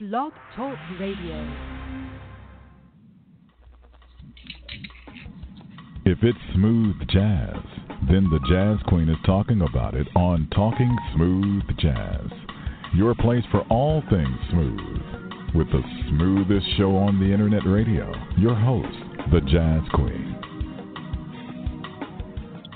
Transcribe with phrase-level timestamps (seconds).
[0.00, 1.56] Blog Talk Radio.
[6.04, 7.56] If it's smooth jazz,
[8.08, 12.30] then the Jazz Queen is talking about it on Talking Smooth Jazz.
[12.94, 15.02] Your place for all things smooth.
[15.56, 18.14] With the smoothest show on the internet radio.
[18.36, 18.96] Your host,
[19.32, 20.36] the Jazz Queen.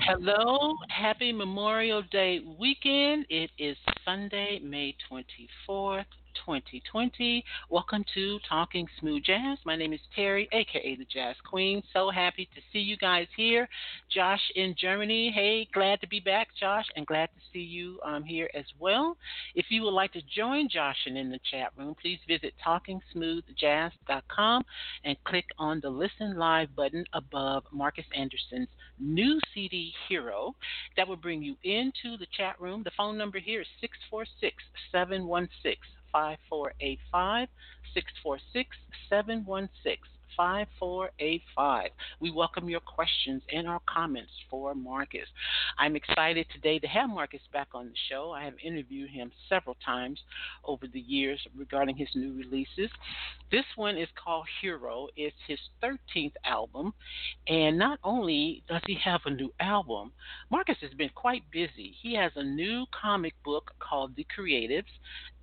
[0.05, 3.25] Hello, happy Memorial Day weekend.
[3.29, 6.03] It is Sunday, May 24th,
[6.45, 7.43] 2020.
[7.69, 9.57] Welcome to Talking Smooth Jazz.
[9.65, 11.81] My name is Terry, aka the Jazz Queen.
[11.93, 13.67] So happy to see you guys here.
[14.13, 15.31] Josh in Germany.
[15.33, 19.17] Hey, glad to be back, Josh, and glad to see you um, here as well.
[19.55, 24.63] If you would like to join Josh and in the chat room, please visit talkingsmoothjazz.com
[25.03, 28.69] and click on the Listen Live button above Marcus Anderson's
[28.99, 30.55] new CD Hero.
[30.97, 32.83] That will bring you into the chat room.
[32.83, 35.77] The phone number here is 646 716
[36.13, 37.49] 5485
[37.93, 38.77] 646
[39.09, 39.99] 716
[40.35, 41.89] 5485.
[42.19, 45.27] We welcome your questions and our comments for Marcus.
[45.77, 48.31] I'm excited today to have Marcus back on the show.
[48.31, 50.19] I have interviewed him several times
[50.63, 52.89] over the years regarding his new releases.
[53.51, 55.07] This one is called Hero.
[55.15, 56.93] It's his 13th album.
[57.47, 60.11] And not only does he have a new album,
[60.49, 61.93] Marcus has been quite busy.
[62.01, 64.85] He has a new comic book called The Creatives,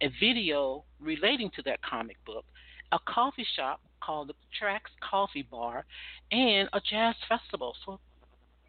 [0.00, 2.44] a video relating to that comic book,
[2.92, 5.84] a coffee shop called the Tracks Coffee Bar,
[6.32, 7.74] and a jazz festival.
[7.84, 8.00] So,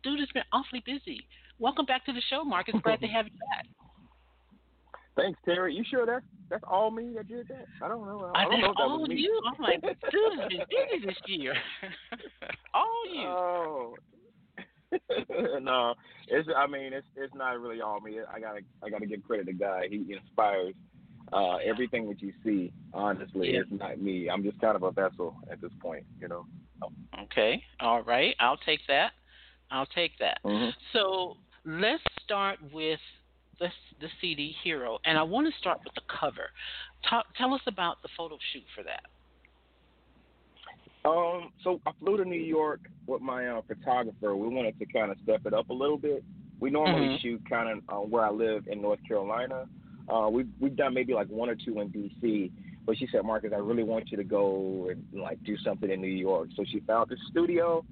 [0.03, 1.27] dude has been awfully busy.
[1.59, 2.75] Welcome back to the show, Marcus.
[2.83, 3.65] Glad to have you back.
[5.15, 5.75] Thanks, Terry.
[5.75, 7.65] You sure that's that's all me that did that?
[7.81, 8.31] I don't know.
[8.33, 9.15] I, I don't know if that all was me.
[9.15, 9.41] you.
[9.45, 9.91] I'm like, dude
[10.39, 11.53] has been busy this year.
[12.73, 13.21] all you.
[13.21, 13.95] Oh.
[15.61, 15.93] no,
[16.27, 16.49] it's.
[16.55, 18.17] I mean, it's it's not really all me.
[18.33, 19.83] I gotta I gotta give credit to God.
[19.89, 20.73] He inspires
[21.33, 22.71] uh, everything that you see.
[22.93, 23.61] Honestly, Yeah.
[23.61, 24.29] it's not me.
[24.29, 26.05] I'm just kind of a vessel at this point.
[26.19, 26.45] You know.
[27.23, 27.63] Okay.
[27.79, 28.35] All right.
[28.39, 29.13] I'll take that.
[29.69, 30.39] I'll take that.
[30.43, 30.73] Mhm.
[30.93, 32.99] So let's start with
[33.59, 36.49] the, the CD Hero, and I want to start with the cover.
[37.03, 39.05] Talk, tell us about the photo shoot for that.
[41.03, 44.35] Um, so I flew to New York with my uh, photographer.
[44.35, 46.23] We wanted to kind of step it up a little bit.
[46.59, 47.21] We normally Mhm.
[47.21, 49.67] shoot kind of uh, where I live in North Carolina.
[50.11, 52.51] Uh, we've we've done maybe like one or two in DC,
[52.85, 56.01] but she said, Marcus, I really want you to go and like do something in
[56.01, 56.49] New York.
[56.55, 57.85] So she found this studio,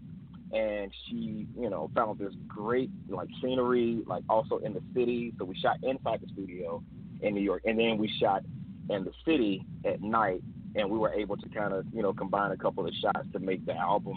[0.52, 5.34] and she you know found this great like scenery, like also in the city.
[5.40, 6.84] So we shot inside the studio
[7.22, 8.44] in New York, and then we shot
[8.90, 10.42] in the city at night
[10.76, 13.40] and we were able to kind of you know combine a couple of shots to
[13.40, 14.16] make the album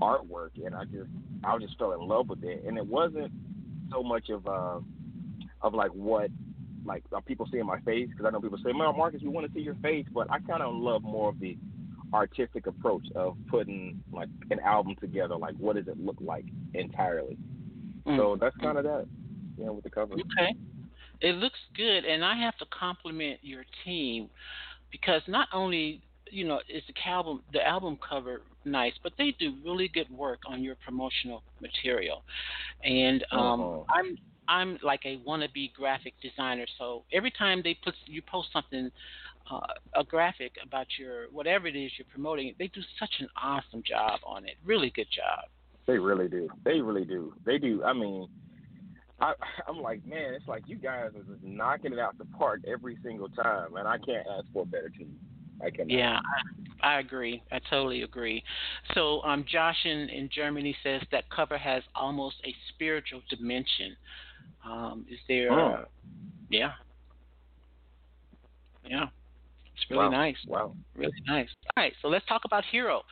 [0.00, 1.08] artwork and i just
[1.44, 3.30] i just fell in love with it and it wasn't
[3.90, 4.78] so much of uh
[5.62, 6.30] of like what
[6.84, 9.46] like are people seeing my face because i know people say well marcus we want
[9.46, 11.56] to see your face but i kind of love more of the
[12.12, 17.36] artistic approach of putting like an album together like what does it look like entirely
[18.16, 19.06] so that's kind of that
[19.56, 20.54] you know with the cover Okay.
[21.20, 24.30] It looks good, and I have to compliment your team
[24.90, 29.54] because not only you know is the album the album cover nice, but they do
[29.64, 32.22] really good work on your promotional material.
[32.84, 33.84] And um, Uh-huh.
[33.90, 34.18] I'm
[34.50, 38.90] I'm like a wannabe graphic designer, so every time they put you post something.
[39.50, 39.58] Uh,
[39.96, 44.20] a graphic about your whatever it is you're promoting, they do such an awesome job
[44.24, 44.54] on it.
[44.64, 45.48] Really good job.
[45.88, 46.48] They really do.
[46.64, 47.34] They really do.
[47.44, 47.82] They do.
[47.82, 48.28] I mean,
[49.20, 49.34] I,
[49.68, 52.96] I'm like, man, it's like you guys are just knocking it out the park every
[53.02, 55.18] single time, and I can't ask for a better team.
[55.62, 55.90] I cannot.
[55.90, 56.18] Yeah,
[56.82, 57.42] I, I agree.
[57.52, 58.42] I totally agree.
[58.94, 63.96] So, um, Josh in, in Germany says that cover has almost a spiritual dimension.
[64.64, 65.52] Um, is there?
[65.52, 65.84] Oh.
[66.50, 66.72] yeah,
[68.88, 69.06] yeah.
[69.74, 70.10] It's really Wow.
[70.10, 70.36] nice.
[70.46, 70.76] Wow.
[70.94, 71.48] Really nice.
[71.76, 73.02] All right, so let's talk about Hero.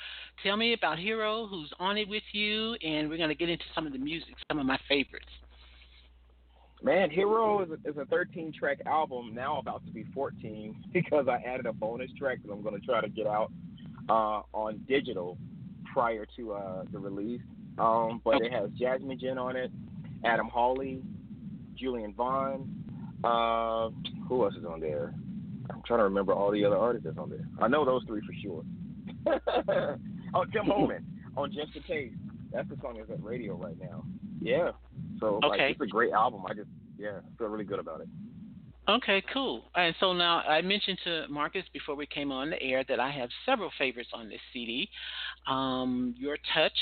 [0.42, 3.64] Tell me about Hero, who's on it with you, and we're going to get into
[3.74, 5.30] some of the music, some of my favorites.
[6.82, 11.26] Man, Hero is a, is a 13 track album, now about to be 14 because
[11.26, 13.50] I added a bonus track that I'm going to try to get out
[14.08, 15.38] uh, on digital
[15.92, 17.40] prior to uh, the release.
[17.78, 19.70] Um, but it has Jazmin Ghent on it,
[20.24, 21.00] Adam Hawley,
[21.78, 22.68] Julian Vaughn.
[23.24, 23.90] Uh,
[24.28, 25.14] who else is on there?
[25.70, 27.46] I'm trying to remember all the other artists that's on there.
[27.60, 28.64] I know those three for sure.
[30.34, 31.04] oh, Tim Bowman
[31.36, 32.14] on Just a Taste.
[32.52, 34.04] That's the song that's at radio right now.
[34.40, 34.70] Yeah.
[35.20, 36.42] So like, it's a great album.
[36.48, 38.08] I just yeah feel really good about it.
[38.88, 39.64] Okay, cool.
[39.74, 43.10] And so now I mentioned to Marcus before we came on the air that I
[43.10, 44.88] have several favorites on this CD.
[45.46, 46.72] Um, Your Touch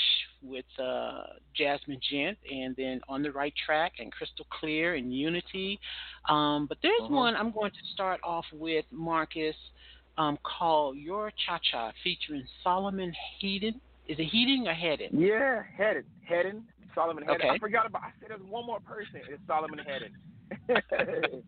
[0.41, 1.23] with uh,
[1.59, 5.79] Jazmin Ghent, and then On the Right Track and Crystal Clear and Unity.
[6.29, 7.09] Um, but there's Mhm.
[7.09, 9.55] one I'm going to start off with, Marcus.
[10.19, 13.79] um, called Your Cha Cha featuring Solomon Heaton.
[14.07, 15.11] Is it Heating or Headed?
[15.13, 16.05] Yeah, Headed.
[16.23, 16.63] Headed.
[16.95, 17.41] Solomon Headed.
[17.41, 17.49] Okay.
[17.51, 18.01] I forgot about.
[18.01, 19.21] I said there's one more person.
[19.29, 20.13] It's Solomon Headed.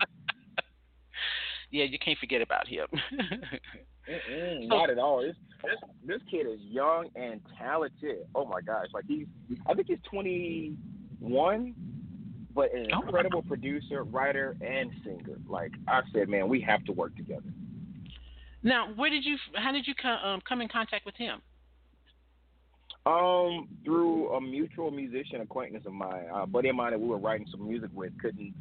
[1.72, 2.88] yeah, you can't forget about him.
[4.68, 5.22] Not at all.
[5.22, 8.26] This, this this kid is young and talented.
[8.34, 8.88] Oh my gosh!
[8.94, 9.28] Like he's,
[9.68, 11.76] I think he's 21,
[12.56, 13.02] but an Oh.
[13.02, 15.38] incredible producer, writer, and singer.
[15.48, 17.44] Like I said, man, we have to work together.
[18.64, 19.38] now, where did you?
[19.56, 21.42] How did you come, um, come in contact with him?
[23.06, 27.18] Um, through a mutual musician acquaintance of mine, a buddy of mine that we were
[27.18, 28.54] writing some music with, couldn't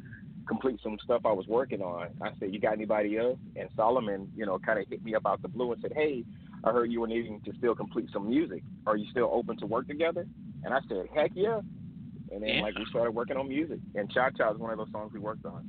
[0.49, 2.07] complete some stuff I was working on.
[2.21, 5.25] I said, "You got anybody else?" And Solomon, you know, kind of hit me up
[5.25, 6.25] out the blue and said, "Hey,
[6.65, 8.63] I heard you were needing to still complete some music.
[8.85, 10.25] Are you still open to work together?"
[10.63, 11.61] And I said, "Heck yeah!"
[12.31, 12.61] And then Yeah.
[12.61, 15.19] like we started working on music, and Cha Cha is one of those songs we
[15.19, 15.63] worked on.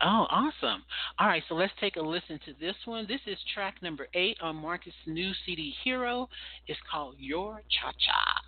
[0.00, 0.84] Oh, awesome.
[1.18, 3.06] All right, so let's take a listen to this one.
[3.06, 6.28] This is track number eight on Marcus' new CD, Hero.
[6.68, 8.42] It's called Your Cha Cha.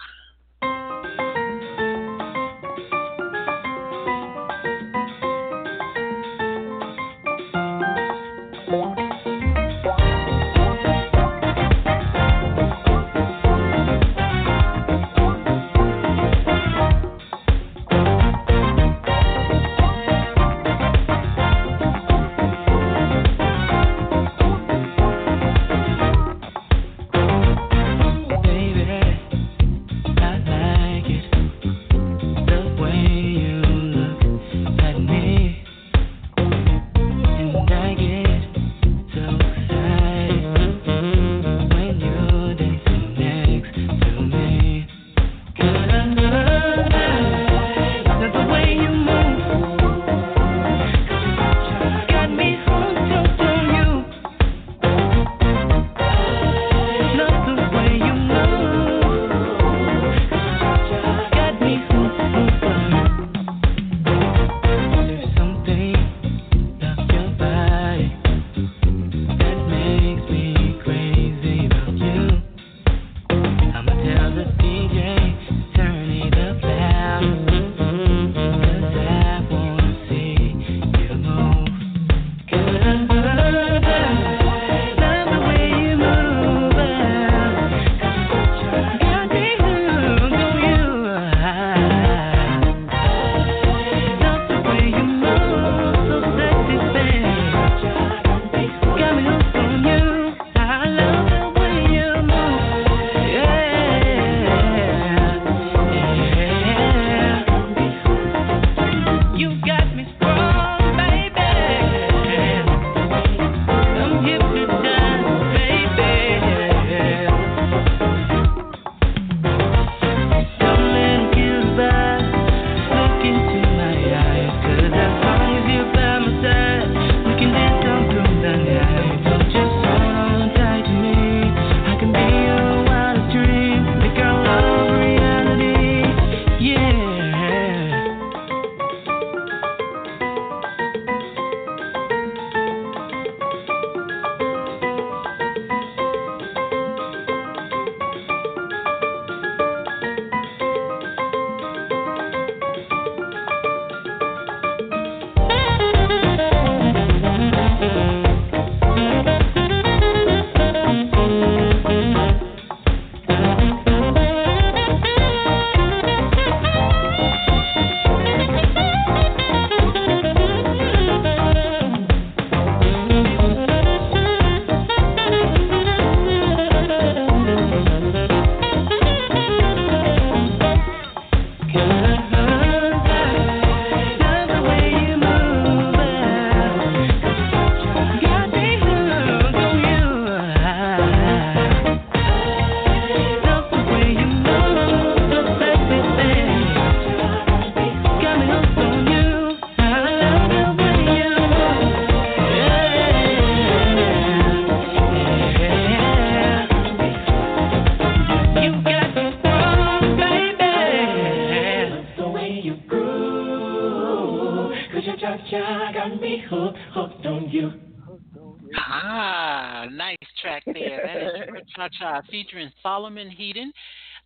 [221.90, 223.72] Is Your Cha Cha featuring Solomon Heaton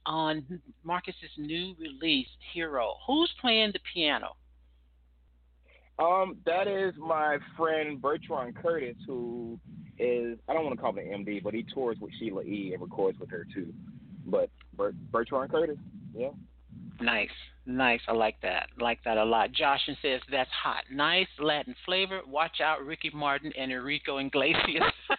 [0.06, 0.44] on
[0.82, 2.94] Marcus's new release, Hero.
[3.06, 4.36] Who's playing the piano?
[5.98, 9.58] Um, that is my friend Bertrand Curtis, who
[9.98, 12.72] is I don't want to call him an MD, but he tours with Sheila E.
[12.72, 13.72] and records with her too.
[14.26, 15.76] But Bert, Bertrand Curtis,
[16.14, 16.30] yeah.
[17.00, 17.28] Nice,
[17.66, 18.00] nice.
[18.08, 18.70] I like that.
[18.80, 19.50] Like that a lot.
[19.52, 20.84] Joshin says that's hot.
[20.92, 22.22] Nice Latin flavor.
[22.26, 24.82] Watch out, Ricky Martin and Enrico Iglesias.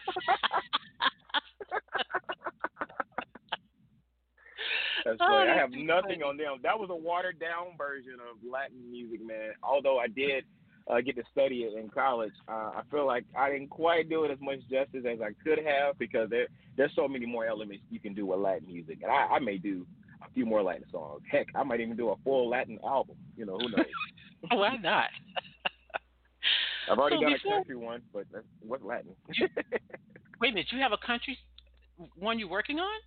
[5.06, 5.26] That's Oh.
[5.26, 6.24] I have nothing funny.
[6.24, 6.58] on them.
[6.64, 9.52] That was a watered down version of Latin music, man.
[9.64, 10.44] Although I did
[10.88, 14.24] uh, get to study it in college, uh, I feel like I didn't quite do
[14.24, 17.84] it as much justice as I could have because there there's so many more elements
[17.90, 19.86] you can do with Latin music, and I, I may do
[20.26, 21.22] a few more Latin songs.
[21.32, 23.16] Heck, I might even do a full Latin album.
[23.38, 23.86] You know, who knows?
[24.52, 25.10] Why not?
[26.92, 29.16] I've already So done before- a country one, but that's, what's Latin?
[30.40, 30.68] Wait a minute.
[30.72, 31.38] You have a country
[32.16, 33.00] one you're working on?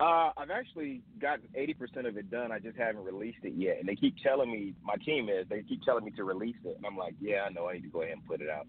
[0.00, 2.50] Uh, I've actually gotten eighty percent of it done.
[2.50, 5.62] I just haven't released it yet, and they keep telling me my team is they
[5.62, 7.88] keep telling me to release it, and I'm like, yeah, I know, I need to
[7.88, 8.66] go ahead and put it out.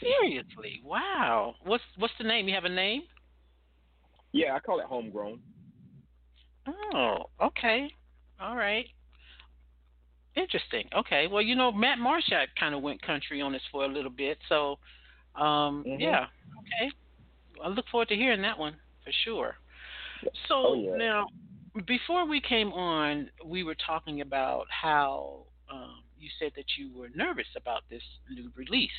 [0.00, 0.80] Seriously?
[0.84, 1.54] Wow.
[1.64, 2.48] What's what's the name?
[2.48, 3.02] You have a name?
[4.32, 5.40] yeah, I call it homegrown.
[6.94, 7.90] Oh, okay.
[8.40, 8.86] All right.
[10.36, 10.88] Interesting.
[10.96, 11.26] Okay.
[11.26, 14.38] Well, you know, Matt Marshak kind of went country on us for a little bit,
[14.48, 14.78] so
[15.34, 16.00] um, Mhm.
[16.00, 16.26] yeah.
[16.60, 16.92] Okay.
[17.64, 19.56] I look forward to hearing that one for sure.
[20.48, 20.96] So Oh, yeah.
[20.96, 21.26] now,
[21.86, 27.08] before we came on, we were talking about how um, you said that you were
[27.14, 28.90] nervous about this new release,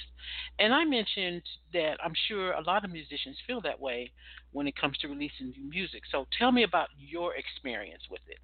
[0.60, 1.42] and I mentioned
[1.74, 4.12] that I'm sure a lot of musicians feel that way
[4.52, 6.04] when it comes to releasing new music.
[6.12, 8.40] So tell me about your experience with it.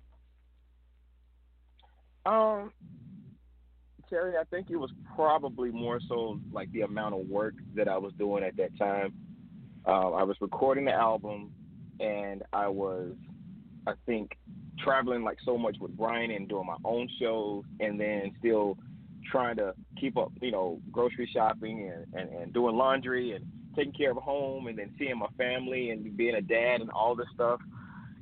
[2.26, 2.74] Um,
[4.10, 7.98] Terry, I think it was probably more so like the amount of work that I
[7.98, 9.14] was doing at that time.
[9.86, 11.52] Um, I was recording the album,
[12.00, 13.14] and I was,
[13.86, 14.38] I think,
[14.84, 18.78] traveling like so much with Brian and doing my own shows, and then still
[19.32, 23.94] trying to keep up, you know, grocery shopping and, and, and doing laundry and taking
[23.94, 27.28] care of home, and then seeing my family and being a dad and all this
[27.34, 27.60] stuff.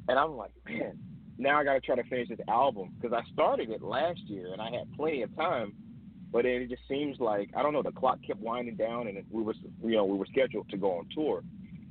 [0.07, 0.97] And I'm like, man,
[1.37, 4.53] now I got to try to finish this album because I started it last year
[4.53, 5.73] and I had plenty of time,
[6.31, 7.83] but then it just seems like I don't know.
[7.83, 10.99] The clock kept winding down, and we was you know we were scheduled to go
[10.99, 11.43] on tour,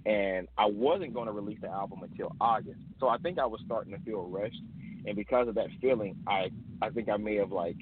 [0.07, 2.81] and I wasn't going to release the album until August.
[3.01, 4.61] So I think I was starting to feel rushed,
[5.07, 6.51] and because of that feeling, I
[6.83, 7.77] I think I may have like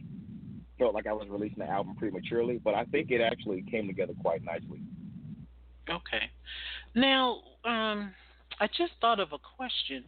[0.79, 4.15] felt like I was releasing the album prematurely, but I think it actually came together
[4.21, 4.81] quite nicely.
[5.89, 6.31] Okay.
[6.95, 8.13] Now, um,
[8.61, 10.05] I just thought of a question.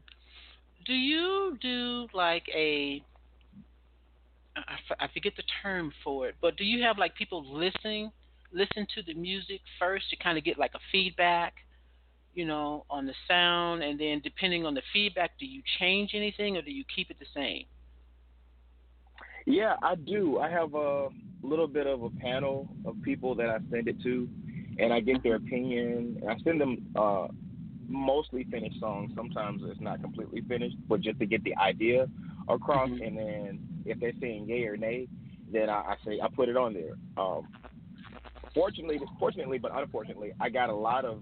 [0.86, 3.02] Do you do like a
[4.98, 8.12] I forget the term for it, but do you have like people listening
[8.54, 11.54] listen to the music first to kind of get like a feedback,
[12.34, 16.56] you know, on the sound, and then depending on the feedback, do you change anything
[16.56, 17.64] or do you keep it the same?
[19.46, 20.38] Yeah, I do.
[20.38, 21.08] I have a
[21.42, 24.28] little bit of a panel of people that I send it to,
[24.78, 26.18] and I get their opinion.
[26.28, 27.28] I send them uh,
[27.86, 29.12] mostly finished songs.
[29.14, 32.06] Sometimes it's not completely finished, but just to get the idea
[32.48, 32.88] across.
[32.88, 33.06] Mhm.
[33.06, 35.08] And then if they're saying yay or nay,
[35.52, 36.94] then I, I say I put it on there.
[37.16, 37.46] Um,
[38.54, 41.20] fortunately, fortunately, but unfortunately, I got a lot of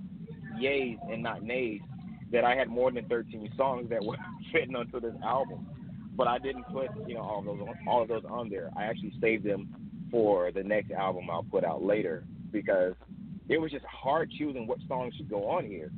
[0.61, 1.81] yays and not nays.
[2.31, 4.17] That I had more than 13 songs that were
[4.53, 5.67] fitting onto this album
[6.17, 8.71] but I didn't put you know all of those on, all of those on there.
[8.77, 9.69] I actually saved them
[10.11, 12.95] for the next album I'll put out later because
[13.49, 15.91] it was just hard choosing what songs should go on here.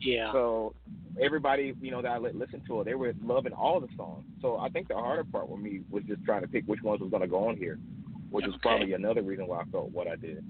[0.00, 0.32] Yeah.
[0.32, 0.74] So
[1.20, 4.24] everybody you know that I let listen to it, they were loving all the songs.
[4.40, 7.00] So I think the harder part with me was just trying to pick which ones
[7.00, 7.78] was going to go on here,
[8.30, 10.44] which was probably another reason why I felt what I did.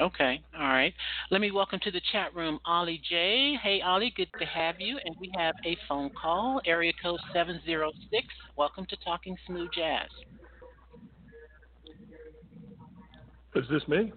[0.00, 0.94] Okay, all right.
[1.30, 3.58] Let me welcome to the chat room Ollie J.
[3.62, 4.98] Hey, Ollie, good to have you.
[5.04, 8.26] And we have a phone call, area code 706.
[8.56, 10.08] Welcome to Talking Smooth Jazz.
[13.54, 14.10] Is this me?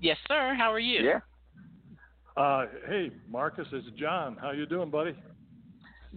[0.00, 0.54] Yes, sir.
[0.56, 1.02] How are you?
[1.02, 1.20] Yeah.
[2.42, 4.38] Uh, hey, Marcus, it's John.
[4.40, 5.14] How you doing, buddy?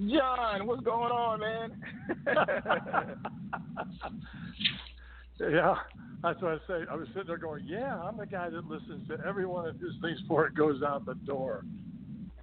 [0.09, 1.73] John, what's going on, man?
[5.39, 5.75] yeah,
[6.23, 6.85] that's what I say.
[6.89, 9.79] I was sitting there going, "Yeah, I'm the guy that listens to every one of
[9.79, 11.65] his things before it goes out the door."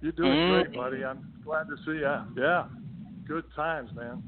[0.01, 0.63] You're doing Mhm.
[0.65, 1.05] great, buddy.
[1.05, 2.17] I'm glad to see you.
[2.35, 2.67] Yeah,
[3.25, 4.21] good times, man.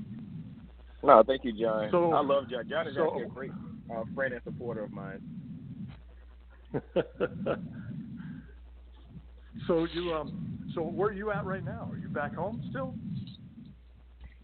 [1.04, 1.92] no, thank you, John.
[1.92, 2.68] So- I love John.
[2.68, 3.52] John is so- actually a great
[3.92, 5.22] uh, friend and supporter of mine.
[9.68, 11.88] so you um, so where are you at right now?
[11.92, 12.96] Are you back home still?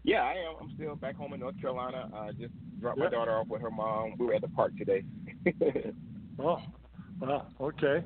[0.04, 0.54] Yeah, I am.
[0.60, 2.10] I'm still back home in North Carolina.
[2.14, 4.14] I just dropped my daughter off with her mom.
[4.18, 5.04] We were at the park today.
[6.38, 6.62] Oh,
[7.20, 8.02] well, okay.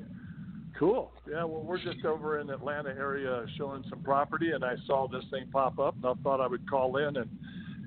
[0.77, 1.13] Cool.
[1.27, 5.23] Yeah, well, we're just over in Atlanta area showing some property, and I saw this
[5.31, 7.29] thing pop up, and I thought I would call in and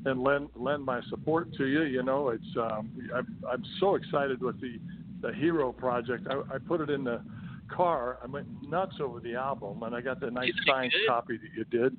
[0.07, 1.83] and lend lend my support to you.
[1.83, 4.81] You know, it's um, I'm I'm so excited with the
[5.21, 6.27] the Hero project.
[6.29, 7.23] I, I put it in the
[7.69, 8.19] car.
[8.25, 11.65] I went nuts over the album, and I got the nice signed copy that you
[11.65, 11.97] did.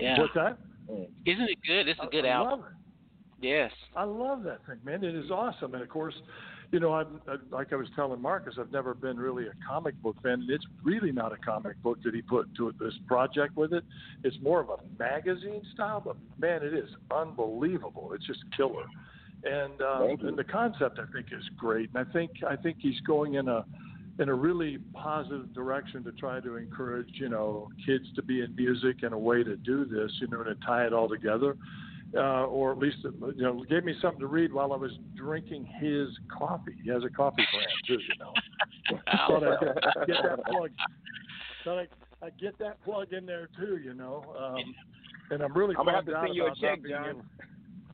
[0.00, 0.18] Yeah.
[0.18, 0.58] What's that?
[1.26, 1.88] Isn't it good?
[1.88, 2.60] It's a good I, I album.
[2.60, 2.79] love it.
[3.40, 3.72] Yes.
[3.96, 5.02] I love that thing, man.
[5.02, 5.74] It is awesome.
[5.74, 6.14] And of course,
[6.72, 10.00] you know, I'm I, like I was telling Marcus, I've never been really a comic
[10.02, 10.34] book fan.
[10.34, 13.84] And it's really not a comic book that he put to this project with it.
[14.24, 18.12] It's more of a magazine style, but man, it is unbelievable.
[18.14, 18.84] It's just killer.
[19.42, 21.90] And uh, and the concept I think is great.
[21.94, 23.64] And I think I think he's going in a
[24.18, 28.54] in a really positive direction to try to encourage, you know, kids to be in
[28.54, 31.56] music and a way to do this, you know, to tie it all together
[32.16, 35.66] uh, or at least you know gave me something to read while I was drinking
[35.80, 36.74] his coffee.
[36.82, 38.32] He has a coffee brand too, you know.
[39.28, 40.70] Thought I'd get, get that plug.
[41.64, 41.88] Thought I'd,
[42.22, 44.24] I'd get that plug in there too, you know.
[44.38, 44.74] Um,
[45.30, 47.08] and I'm really I'm gonna have to send you a check, John.
[47.08, 47.24] able-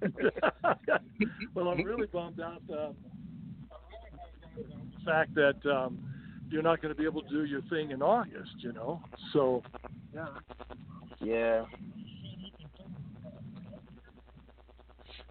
[1.55, 2.95] well, I'm really bummed out um,
[4.57, 5.99] the fact that um,
[6.51, 9.03] you're not going to be able to do your thing in August, you know.
[9.33, 9.63] So,
[10.15, 10.27] yeah.
[11.21, 11.65] Yeah.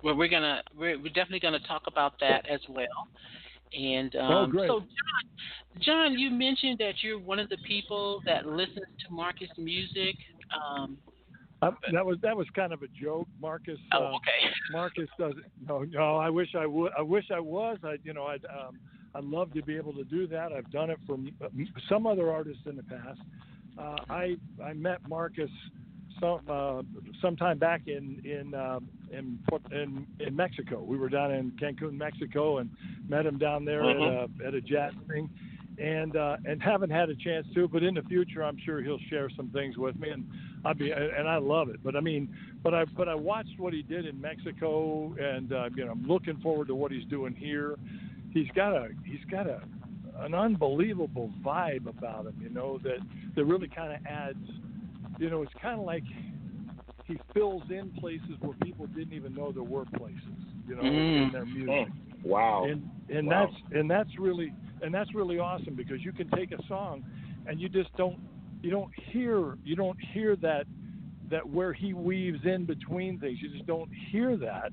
[0.05, 3.07] Well, we're gonna we're, we're definitely gonna talk about that as well.
[3.73, 4.69] And um, Oh, great.
[4.69, 9.49] so, John, John, you mentioned that you're one of the people that listens to Marcus
[9.57, 10.15] music.
[10.53, 10.99] Um,
[11.63, 13.79] I, that was that was kind of a joke, Marcus.
[13.93, 14.53] oh, uh, okay.
[14.71, 15.43] Marcus doesn't.
[15.67, 16.17] No, no.
[16.17, 16.91] I wish I would.
[16.95, 17.79] I wish I was.
[17.83, 18.45] I, you know, I'd.
[18.45, 18.77] Um,
[19.15, 20.51] I'd love to be able to do that.
[20.51, 21.17] I've done it for
[21.89, 23.21] some other artists in the past.
[23.79, 25.49] Uh, I I met Marcus
[26.19, 26.81] some uh,
[27.21, 29.39] sometime back in in, um in
[29.71, 30.83] in in Mexico.
[30.83, 32.69] We were down in Cancun, Mexico, and
[33.07, 35.29] met him down there at a at a jazz thing.
[35.77, 38.99] And uh, and haven't had a chance to, but in the future, I'm sure he'll
[39.09, 40.25] share some things with me, and
[40.63, 41.83] I'd be and I love it.
[41.83, 45.69] But I mean, but I but I watched what he did in Mexico, and uh,
[45.75, 47.75] you know I'm looking forward to what he's doing here.
[48.31, 49.63] He's got a he's got a
[50.19, 52.99] an unbelievable vibe about him, you know that
[53.35, 54.49] that really kind of adds.
[55.19, 56.03] You know, it's kind of like
[57.07, 60.19] he fills in places where people didn't even know there were places.
[60.67, 61.27] You know, Mm.
[61.27, 61.91] in their music
[62.23, 62.65] Wow.
[62.67, 63.51] and and Wow.
[63.51, 67.03] that's and that's really and that's really awesome because you can take a song
[67.45, 68.17] and you just don't
[68.63, 70.65] you don't hear you don't hear that
[71.29, 74.71] that where he weaves in between things you just don't hear that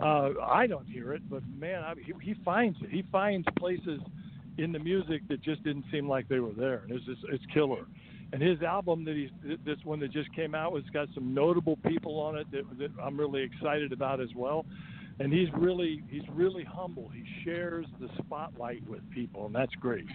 [0.00, 4.00] uh i don't hear it but man I, he, he finds it he finds places
[4.58, 7.44] in the music that just didn't seem like they were there and it's just it's
[7.52, 7.86] killer
[8.32, 11.78] and his album that he's this one that just came out has got some notable
[11.86, 14.64] people on it that, that i'm really excited about as well
[15.18, 17.08] and he's really he's really humble.
[17.14, 20.06] He shares the spotlight with people, and that's great.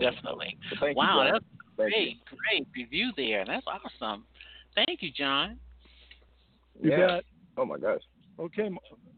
[0.00, 0.56] Definitely.
[0.70, 1.44] So thank wow, you, that's
[1.76, 2.18] Thank great,
[2.50, 3.44] great review there.
[3.46, 4.24] That's awesome.
[4.74, 5.58] Thank you, John.
[6.80, 7.06] You Yeah.
[7.06, 7.24] bet.
[7.56, 8.02] Oh my gosh.
[8.38, 8.70] Okay,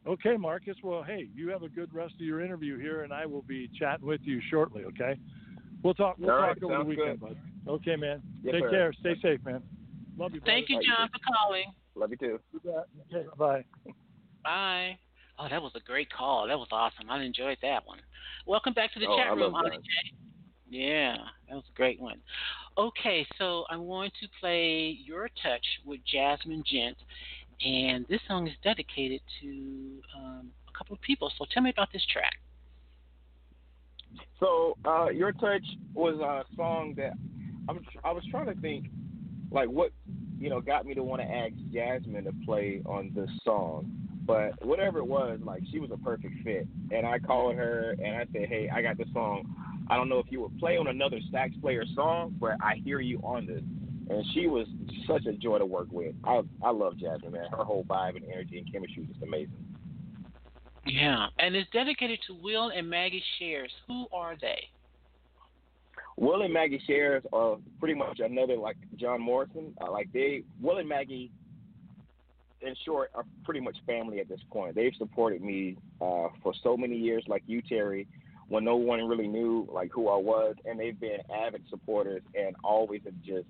[0.07, 0.77] okay, Marcus.
[0.83, 3.69] Well, hey, you have a good rest of your interview here, and I will be
[3.79, 4.85] chatting with you shortly.
[4.85, 5.19] Okay.
[5.83, 6.17] We'll talk.
[6.19, 7.37] We'll All talk right, over the weekend, good.
[7.67, 7.73] bud.
[7.73, 8.23] Okay, man.
[8.43, 8.71] Yes, Take sir.
[8.71, 8.93] care.
[9.01, 9.63] Stay safe, man.
[10.17, 10.41] Love you.
[10.45, 10.93] Thank you, Thank you.
[10.97, 11.65] John, for calling.
[11.95, 12.41] Love you too.
[13.13, 13.27] Okay.
[13.37, 13.65] Bye.
[14.43, 14.99] Bye.
[15.39, 16.49] Oh, that was a great call.
[16.49, 17.09] That was awesome.
[17.11, 18.01] I enjoyed that one.
[18.47, 20.13] Welcome back to the Oh, chat I room, love J.
[20.71, 21.17] Yeah,
[21.49, 22.21] that was a great one.
[22.77, 26.97] Okay, so I'm going to play Your Touch with Jazmin Ghent,
[27.65, 31.33] and this song is dedicated to um, a couple of people.
[31.39, 32.35] So tell me about this track.
[34.41, 37.13] So, uh, Your Touch was a song that
[37.69, 38.87] I'm, I was trying to think,
[39.51, 39.91] like, what,
[40.39, 43.91] you know, got me to want to ask Jazmin to play on this song.
[44.25, 46.69] But whatever it was, like, she was a perfect fit.
[46.91, 49.45] And I called her and I said, hey, I got this song.
[49.89, 53.01] I don't know if you would play on another sax player song, but I hear
[53.01, 53.63] you on this.
[54.11, 54.67] And she was
[55.07, 56.15] such a joy to work with.
[56.25, 57.47] I I love Jazmin, man.
[57.51, 59.68] Her whole vibe and energy and chemistry is just amazing.
[60.89, 63.71] Yeah, and it's dedicated to Will and Maggie Shares.
[63.87, 64.65] Who are they?
[66.17, 69.73] Will and Maggie shares are pretty much another like John Morrison.
[69.81, 71.31] Uh, like they, Will and Maggie,
[72.61, 74.75] in short, are pretty much family at this point.
[74.75, 78.09] They've supported me uh, for so many years, like you, Terry,
[78.49, 82.57] when no one really knew like who I was, and they've been avid supporters and
[82.65, 83.47] always have just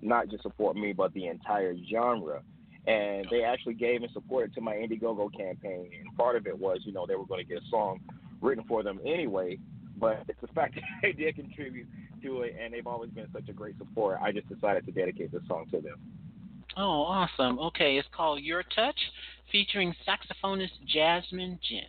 [0.00, 2.42] not just support me, but the entire genre.
[2.86, 6.78] And they actually gave and supported to my Indiegogo campaign, and part of it was,
[6.84, 7.98] you know, they were going to get a song
[8.40, 9.58] written for them anyway.
[9.98, 11.88] But it's the fact that they did contribute
[12.22, 14.18] to it, and they've always been such a great support.
[14.22, 15.98] I just decided to dedicate this song to them.
[16.76, 17.58] Oh, awesome.
[17.58, 18.98] Okay, it's called Your Touch,
[19.50, 21.88] featuring saxophonist Jazmin Ghent.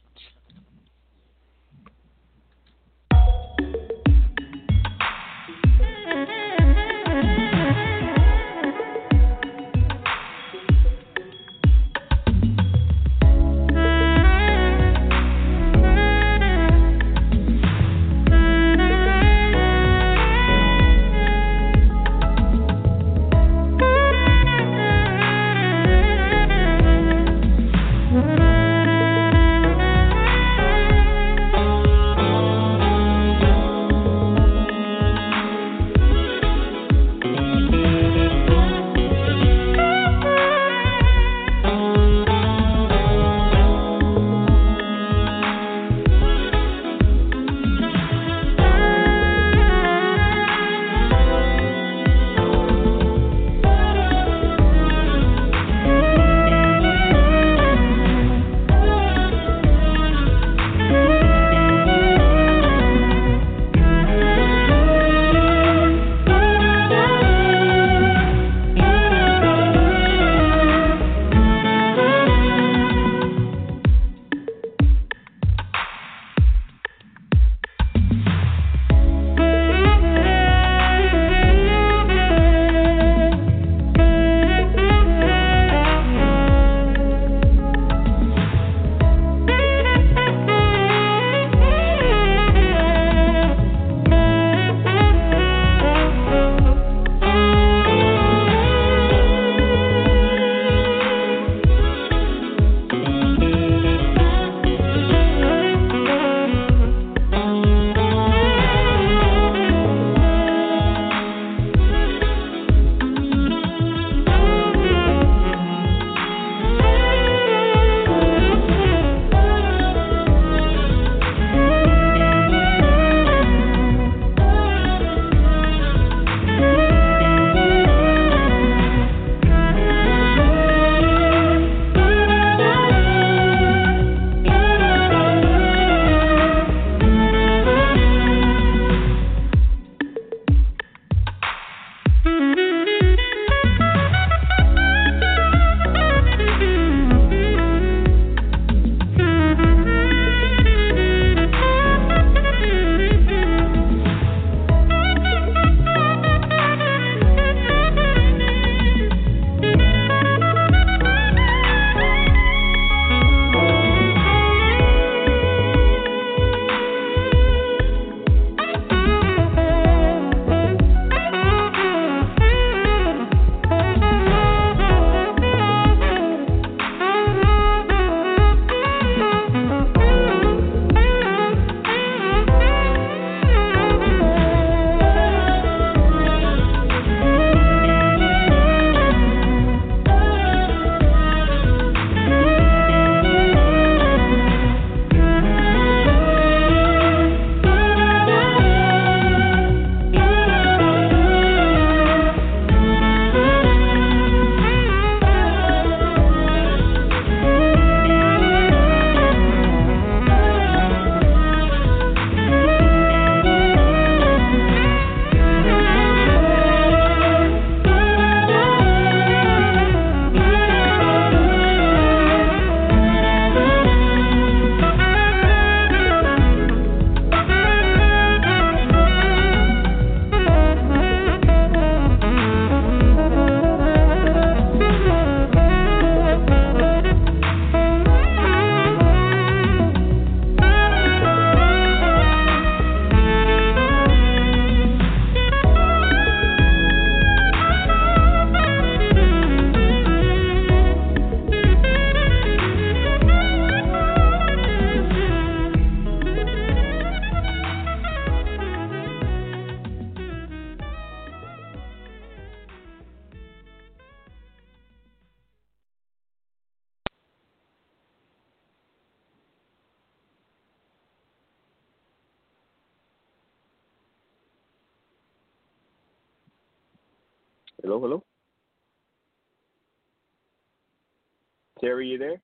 [281.97, 282.39] Terry, you there?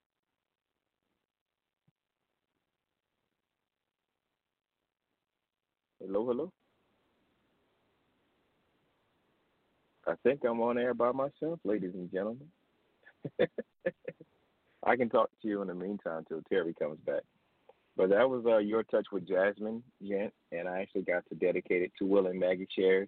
[5.99, 6.51] Hello, hello.
[10.07, 12.47] I think I'm on air by myself, ladies and gentlemen.
[14.83, 17.21] I can talk to you in the meantime till Terry comes back.
[17.95, 21.83] But that was uh, your touch with Jazmin Ghent, and I actually got to dedicate
[21.83, 23.07] it to Will and Maggie Chairs.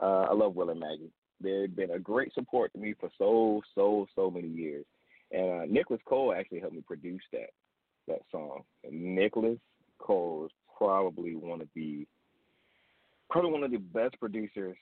[0.00, 1.10] Uh, I love Will and Maggie.
[1.40, 4.86] They've been a great support to me for so, so, so many years.
[5.32, 7.50] And uh, Nicholas Cole actually helped me produce that
[8.08, 8.62] that song.
[8.84, 9.58] And Nicholas
[9.98, 12.06] Cole is probably one of the
[13.30, 14.76] probably one of the best producers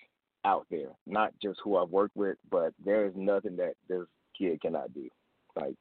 [0.44, 0.90] out there.
[1.06, 5.08] Not just who I've worked with, but there is nothing that this kid cannot do.
[5.54, 5.76] Like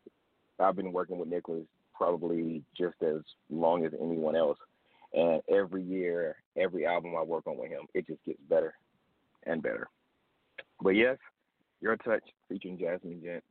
[0.60, 4.58] I've been working with Nicholas probably just as long as anyone else.
[5.14, 8.76] And every year, every album I work on with him, it just gets better
[9.46, 9.90] and better.
[10.82, 11.18] But yes,
[11.82, 13.44] Your Touch featuring Jazmin Ghent.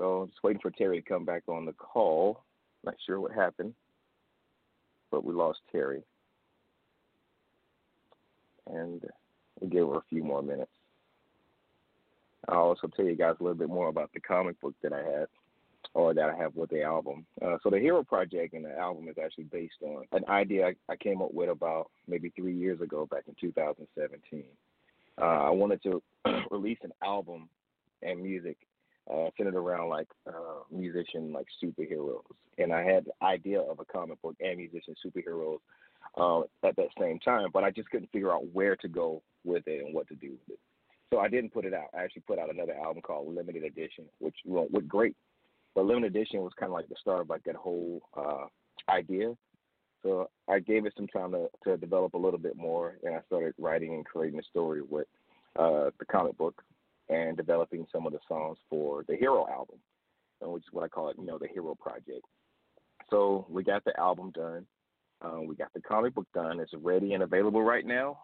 [0.00, 2.42] So just waiting for Terry to come back on the call.
[2.84, 3.74] Not sure what happened,
[5.10, 6.02] but we lost Terry.
[8.66, 9.04] And
[9.60, 10.70] we gave her a few more minutes.
[12.48, 15.02] I'll also tell you guys a little bit more about the comic book that I
[15.02, 15.26] had
[15.92, 17.26] or that I have with the album.
[17.42, 20.74] Uh, so the Hero Project and the album is actually based on an idea I,
[20.88, 24.44] I came up with about maybe three years ago, back in 2017.
[25.20, 26.02] Uh, I wanted to
[26.50, 27.50] release an album
[28.02, 28.56] and music
[29.12, 32.22] uh, centered around like uh, musician like superheroes,
[32.58, 35.58] and I had the idea of a comic book and musician superheroes
[36.16, 39.66] uh, at that same time, but I just couldn't figure out where to go with
[39.66, 40.58] it and what to do with it.
[41.12, 41.88] So I didn't put it out.
[41.92, 45.16] I actually put out another album called Limited Edition, which went great.
[45.74, 48.46] But Limited Edition was kind of like the start of like that whole uh,
[48.88, 49.34] idea.
[50.02, 53.20] So I gave it some time to, to develop a little bit more, and I
[53.26, 55.06] started writing and creating a story with
[55.58, 56.62] uh, the comic book
[57.10, 59.78] and developing some of the songs for the Hero album,
[60.44, 62.24] uh, which is what I call it, you know, the Hero Project.
[63.10, 64.64] So we got the album done.
[65.20, 66.60] Uh, we got the comic book done.
[66.60, 68.18] It's ready and available right now.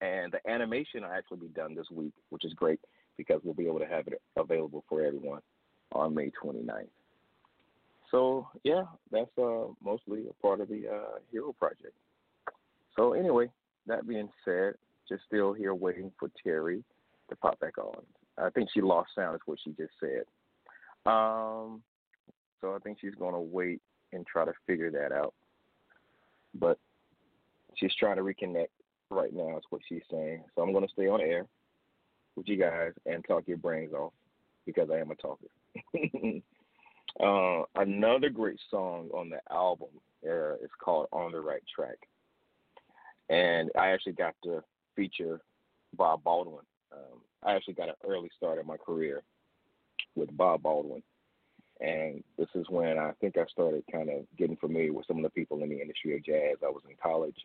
[0.00, 2.80] And the animation will actually be done this week, which is great
[3.16, 5.40] because we'll be able to have it available for everyone
[5.92, 6.86] on May 29th.
[8.10, 11.94] So yeah, that's uh, mostly a part of the uh, Hero Project.
[12.96, 13.50] So anyway,
[13.86, 14.74] that being said,
[15.08, 16.82] just still here waiting for Terry
[17.28, 18.02] to pop back on.
[18.36, 20.24] I think she lost sound, is what she just said.
[21.06, 21.82] Um,
[22.60, 23.80] so I think she's going to wait
[24.12, 25.34] and try to figure that out.
[26.54, 26.78] But
[27.76, 28.68] she's trying to reconnect
[29.10, 30.44] right now, is what she's saying.
[30.54, 31.46] So I'm going to stay on air
[32.36, 34.12] with you guys and talk your brains off
[34.66, 35.46] because I am a talker.
[37.20, 39.88] uh, another great song on the album
[40.26, 41.98] uh, is called On the Right Track.
[43.28, 44.62] And I actually got to
[44.96, 45.40] feature
[45.96, 46.64] Bob Baldwin.
[46.92, 49.22] Um, I actually got an early start in my career
[50.14, 51.02] with Bob Baldwin.
[51.80, 55.22] And this is when I think I started kind of getting familiar with some of
[55.22, 56.56] the people in the industry of jazz.
[56.64, 57.36] I was in college.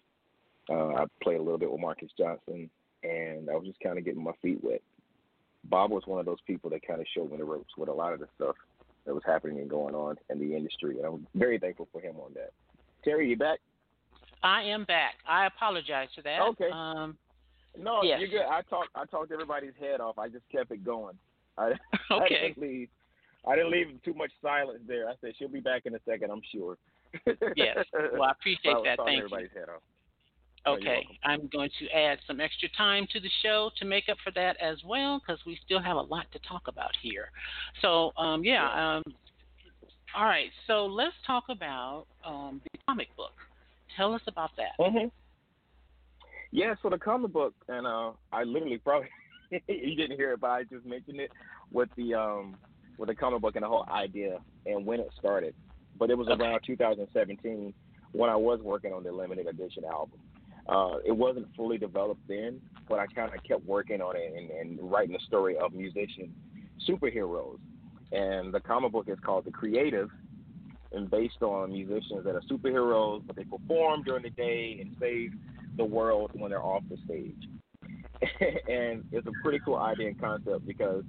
[0.69, 2.69] Uh, I played a little bit with Marcus Johnson,
[3.03, 4.81] and I was just kind of getting my feet wet.
[5.65, 7.93] Bob was one of those people that kind of showed me the ropes with a
[7.93, 8.55] lot of the stuff
[9.05, 10.97] that was happening and going on in the industry.
[10.97, 12.51] And I'm very thankful for him on that.
[13.03, 13.59] Terry, you back?
[14.41, 15.15] I am back.
[15.27, 16.41] I apologize for that.
[16.41, 16.69] Okay.
[16.71, 17.17] Um,
[17.77, 18.19] no, yes.
[18.19, 18.47] you're good.
[18.49, 18.89] I talked.
[18.95, 20.17] I talked everybody's head off.
[20.17, 21.15] I just kept it going.
[21.57, 21.73] I,
[22.09, 22.89] I didn't leave.
[23.47, 25.07] I didn't leave too much silence there.
[25.07, 26.31] I said she'll be back in a second.
[26.31, 26.77] I'm sure.
[27.55, 27.85] yes.
[28.13, 28.97] Well, I appreciate I that.
[29.05, 29.25] Thank you.
[29.25, 29.81] everybody's head off.
[30.65, 31.05] Okay.
[31.25, 34.55] I'm going to add some extra time to the show to make up for that
[34.61, 37.31] as well, because we still have a lot to talk about here.
[37.81, 39.03] So, um, yeah, um,
[40.15, 40.49] all right.
[40.67, 43.33] So let's talk about um, the comic book.
[43.97, 44.81] Tell us about that.
[44.81, 45.07] Mm-hmm.
[46.53, 49.09] Yeah, so the comic book, and uh, I literally probably
[49.67, 51.31] you didn't hear it, but I just mentioned it
[51.71, 52.59] with the um
[52.99, 54.37] with the comic book and the whole idea
[54.67, 55.55] and when it started.
[55.97, 56.43] But it was Okay.
[56.43, 57.73] around 2017
[58.11, 60.19] when I was working on the limited edition album.
[60.69, 64.51] Uh, it wasn't fully developed then, but I kind of kept working on it and,
[64.51, 66.35] and writing the story of musician
[66.87, 67.57] superheroes.
[68.11, 70.09] And the comic book is called The Creative,
[70.91, 75.31] and based on musicians that are superheroes, but they perform during the day and save
[75.77, 77.47] the world when they're off the stage.
[78.67, 81.03] and it's a pretty cool idea and concept because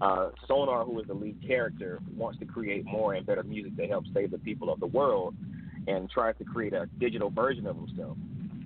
[0.00, 3.86] uh, Sonar, who is the lead character, wants to create more and better music to
[3.86, 5.34] help save the people of the world,
[5.86, 8.16] and tries to create a digital version of himself.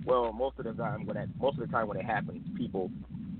[0.05, 2.89] Well, most of the time when that, most of the time when it happens, people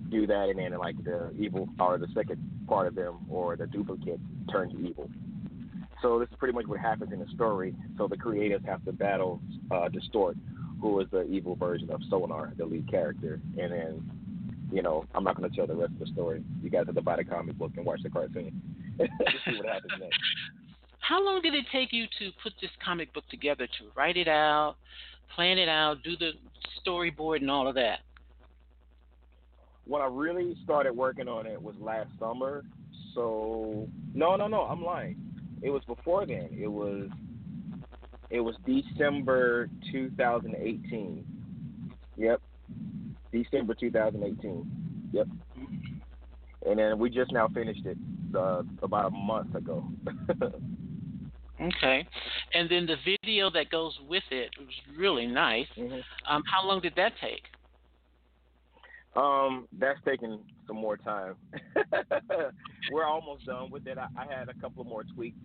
[0.09, 3.67] do that, and then like the evil or the second part of them or the
[3.67, 4.19] duplicate
[4.51, 5.09] turns evil.
[6.01, 7.75] So this is pretty much what happens in the story.
[7.97, 9.41] So the creators have to battle
[9.71, 10.37] uh, Distort,
[10.81, 14.11] who is the evil version of Sonar, the lead character, and then
[14.71, 16.43] you know, I'm not going to tell the rest of the story.
[16.61, 18.61] You guys have to buy the comic book and watch the cartoon
[18.99, 19.07] to
[19.45, 20.19] see what happens next.
[20.99, 24.27] How long did it take you to put this comic book together, to write it
[24.27, 24.75] out,
[25.35, 26.31] plan it out, do the
[26.85, 27.99] storyboard, and all of that?
[29.85, 32.63] When I really started working on it was last summer.
[33.15, 35.17] So no, no, no, I'm lying.
[35.63, 36.49] It was before then.
[36.51, 37.07] It was
[38.29, 41.25] it was December 2018.
[42.17, 42.41] Yep.
[43.31, 44.71] December 2018.
[45.11, 45.27] Yep.
[46.65, 47.97] And then we just now finished it
[48.35, 49.83] uh, about a month ago.
[51.61, 52.07] okay.
[52.53, 55.67] And then the video that goes with it was really nice.
[55.77, 56.03] Mhm.
[56.27, 57.43] Um, how long did that take?
[59.15, 61.35] Um, that's taking some more time.
[62.91, 63.97] We're almost done with it.
[63.97, 65.37] I, I had a couple more tweaks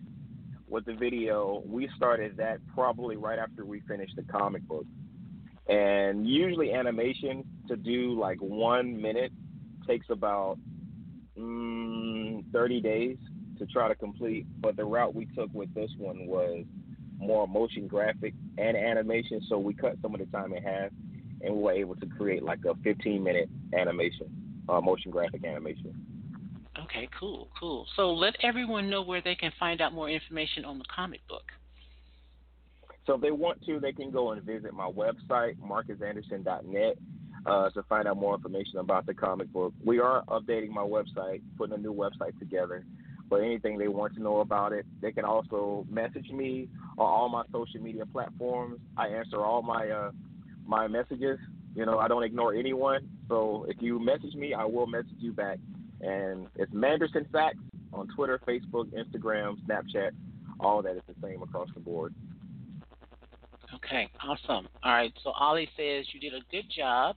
[0.68, 1.62] with the video.
[1.66, 4.86] We started that probably right after we finished the comic book.
[5.68, 9.32] And usually animation to do like one minute
[9.86, 10.58] takes about
[11.38, 13.16] mm, 30 days
[13.58, 14.46] to try to complete.
[14.60, 16.64] But the route we took with this one was
[17.18, 19.40] more motion graphic and animation.
[19.48, 20.90] So we cut some of the time in half
[21.40, 24.26] and we were able to create like a 15 minute animation,
[24.68, 25.94] uh, motion graphic animation.
[26.82, 27.86] Okay, cool, cool.
[27.96, 31.44] So let everyone know where they can find out more information on the comic book.
[33.06, 36.96] So if they want to, they can go and visit my website, marcusanderson.net,
[37.46, 39.74] uh, to find out more information about the comic book.
[39.84, 42.84] We are updating my website, putting a new website together.
[43.28, 47.28] But anything they want to know about it, they can also message me on all
[47.28, 48.80] my social media platforms.
[48.96, 50.10] I answer all my uh,
[50.66, 51.38] my messages.
[51.74, 53.08] You know, I don't ignore anyone.
[53.28, 55.58] So if you message me, I will message you back.
[56.04, 57.56] And it's Manderson Sax
[57.92, 60.10] on Twitter, Facebook, Instagram, Snapchat.
[60.60, 62.14] All that is the same across the board.
[63.74, 64.68] Okay, awesome.
[64.82, 67.16] All right, so Ollie says you did a good job,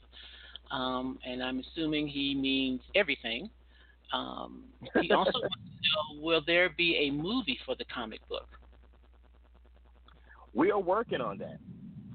[0.72, 3.50] um, and I'm assuming he means everything.
[4.14, 4.64] Um,
[5.02, 8.48] he also wants to know will there be a movie for the comic book?
[10.54, 11.60] We are working on that.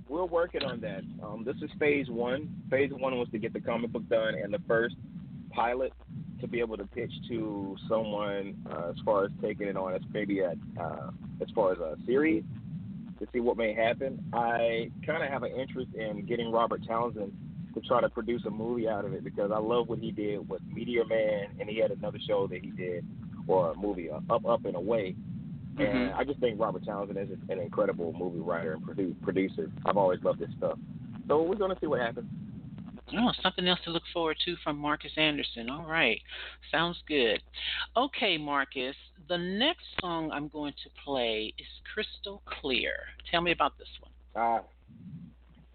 [0.08, 1.02] We're working on that.
[1.22, 2.54] Um, this is phase one.
[2.70, 4.96] Phase one was to get the comic book done, and the first
[5.50, 5.92] pilot
[6.42, 10.02] to be able to pitch to someone uh, as far as taking it on as
[10.12, 12.44] maybe a, uh, as far as a series
[13.18, 14.22] to see what may happen.
[14.32, 17.32] I kind of have an interest in getting Robert Townsend
[17.74, 20.46] to try to produce a movie out of it because I love what he did
[20.48, 23.06] with Meteor Man, and he had another show that he did
[23.46, 25.14] or a movie, uh, Up Up and Away.
[25.78, 26.14] And Mhm.
[26.16, 29.70] I just think Robert Townsend is an incredible movie writer and produ- producer.
[29.86, 30.78] I've always loved his stuff.
[31.28, 32.28] So we're going to see what happens.
[33.18, 35.68] Oh, something else to look forward to from Marcus Anderson.
[35.68, 36.20] All right.
[36.70, 37.42] Sounds good.
[37.96, 38.96] Okay, Marcus,
[39.28, 42.94] the next song I'm going to play is Crystal Clear.
[43.30, 44.10] Tell me about this one.
[44.34, 44.62] Ah,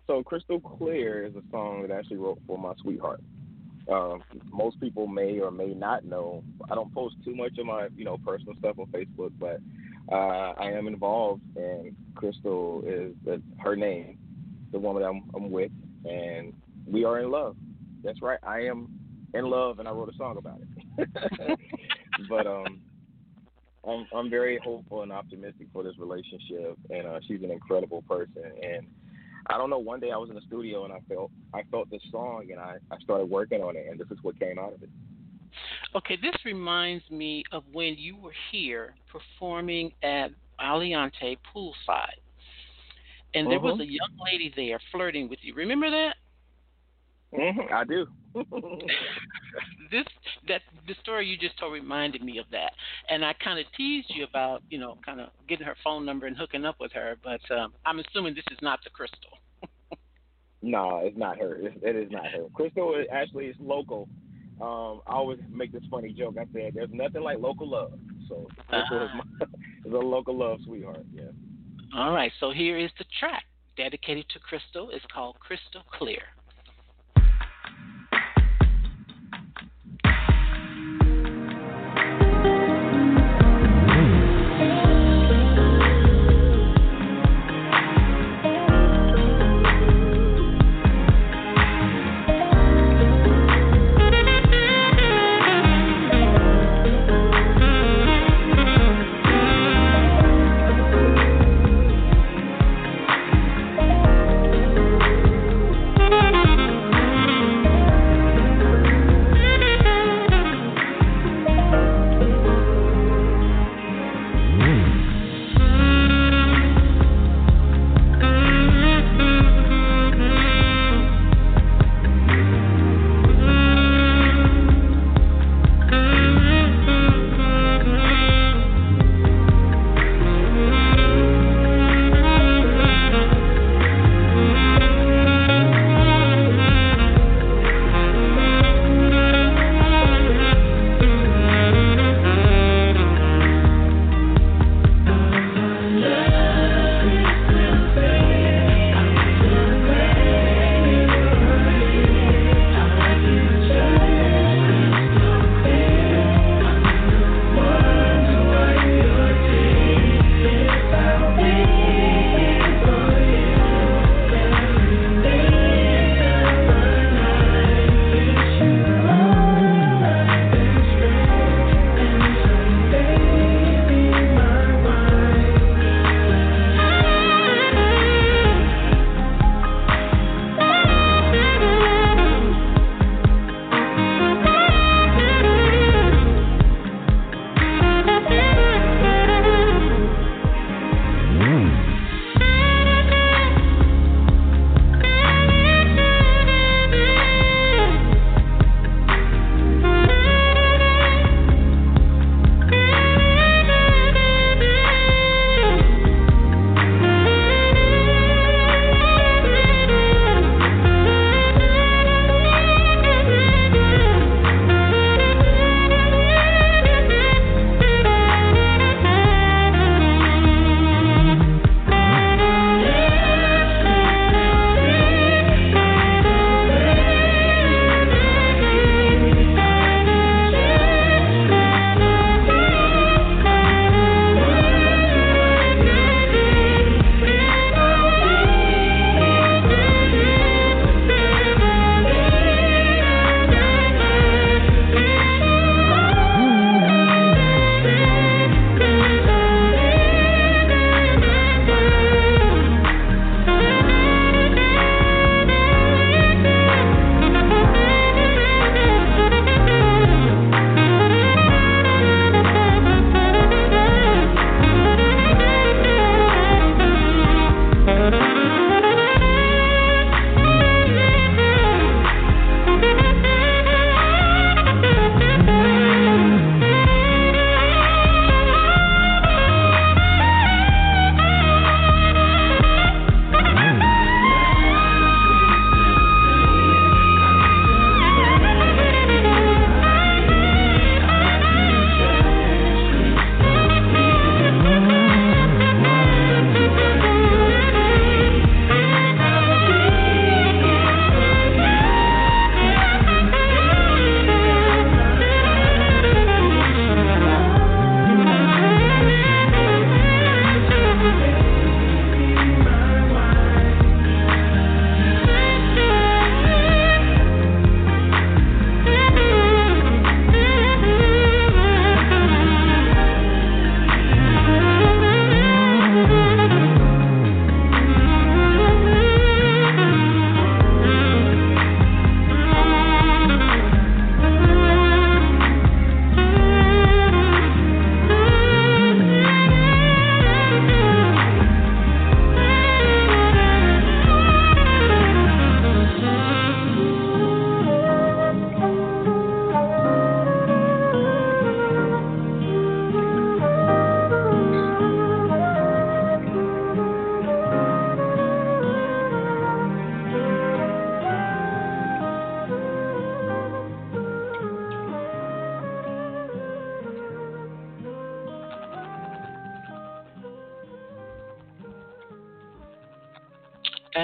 [0.07, 3.21] so Crystal Clear is a song that I actually wrote for my sweetheart.
[3.91, 6.43] Um, most people may or may not know.
[6.69, 9.59] I don't post too much of my, you know, personal stuff on Facebook, but
[10.11, 14.17] uh, I am involved, and Crystal is the, her name,
[14.71, 15.71] the woman I'm, I'm with,
[16.05, 16.53] and
[16.87, 17.55] we are in love.
[18.03, 18.87] That's right, I am
[19.33, 21.59] in love, and I wrote a song about it.
[22.29, 22.81] but um,
[23.87, 28.43] I'm I'm very hopeful and optimistic for this relationship, and uh, she's an incredible person.
[28.61, 28.87] And
[29.47, 31.89] I don't know, one day I was in the studio and I felt I felt
[31.89, 34.73] this song, and I I started working on it, and this is what came out
[34.73, 34.89] of it.
[35.95, 42.19] Okay, this reminds me of when you were here performing at Aliante Poolside.
[43.33, 43.81] And there was Mhm.
[43.81, 45.53] a young lady there flirting with you.
[45.53, 46.17] Remember that?
[47.33, 48.05] Hmm I do.
[49.91, 50.05] this
[50.47, 52.71] that the story you just told reminded me of that,
[53.09, 56.27] and I kind of teased you about you know kind of getting her phone number
[56.27, 59.39] and hooking up with her, but um, I'm assuming this is not the crystal.
[60.61, 61.55] no, it's not her.
[61.55, 62.47] It, it is not her.
[62.53, 64.07] Crystal is, actually is local.
[64.59, 66.35] Um, I always make this funny joke.
[66.39, 67.91] I said, "There's nothing like local love."
[68.27, 69.21] So Crystal is, Ah.
[69.39, 69.45] my,
[69.85, 71.05] is a local love sweetheart.
[71.13, 71.23] Yeah.
[71.95, 73.43] All right, so here is the track
[73.77, 74.89] dedicated to Crystal.
[74.91, 76.21] It's called Crystal Clear.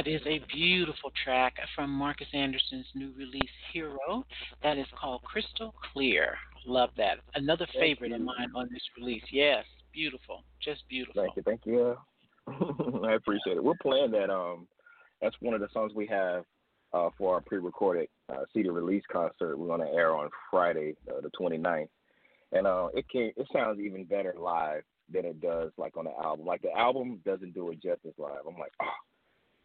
[0.04, 4.26] That is a beautiful track from Marcus Anderson's new release, Hero.
[4.62, 6.36] That is called Crystal Clear.
[6.66, 7.20] Love that.
[7.36, 9.24] Another favorite of mine on this release.
[9.32, 10.43] Yes, beautiful.
[10.62, 11.24] Just beautiful.
[11.24, 11.95] Thank you, thank you.
[13.08, 13.64] I appreciate it.
[13.64, 14.30] We're playing that.
[14.30, 14.68] Um,
[15.22, 16.43] that's one of the songs we have
[16.91, 19.58] uh, for our pre-recorded uh, CD release concert.
[19.58, 21.88] We're going to air on Friday, uh, the 29th,
[22.51, 26.14] and uh, it can it sounds even better live than it does like on the
[26.22, 26.45] album.
[26.45, 28.41] Like the album doesn't do it justice live.
[28.45, 29.12] I'm like, oh,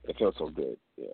[0.09, 0.77] it feels so good.
[0.97, 1.07] Yeah.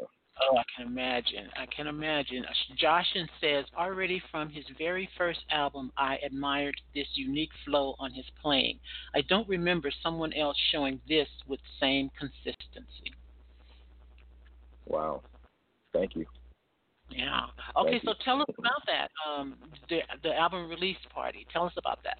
[0.50, 1.48] Oh, I can imagine.
[1.56, 2.44] I can imagine.
[2.82, 8.24] Joshin says already from his very first album, I admired this unique flow on his
[8.42, 8.80] playing.
[9.14, 13.12] I don't remember someone else showing this with same consistency.
[14.86, 15.22] Wow.
[15.92, 16.26] Thank you.
[17.10, 17.42] Yeah.
[17.76, 18.24] Okay, Thank so you.
[18.24, 19.10] tell us about that.
[19.28, 19.54] Um,
[19.88, 21.46] the the album release party.
[21.52, 22.18] Tell us about that.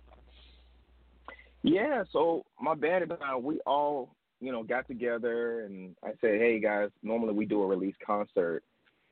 [1.64, 6.40] Yeah, so my band and I, we all, you know, got together and I said,
[6.40, 8.62] hey guys, normally we do a release concert,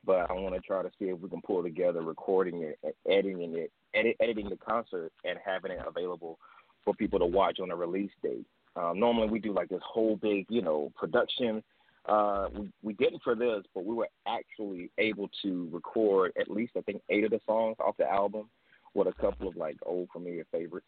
[0.05, 2.93] but I want to try to see if we can pull together recording it, and
[3.09, 6.39] editing it, edit, editing the concert, and having it available
[6.83, 8.45] for people to watch on a release date.
[8.75, 11.63] Um, normally we do like this whole big, you know, production.
[12.05, 16.73] Uh, we, we didn't for this, but we were actually able to record at least
[16.77, 18.49] I think eight of the songs off the album
[18.93, 20.87] with a couple of like old familiar favorites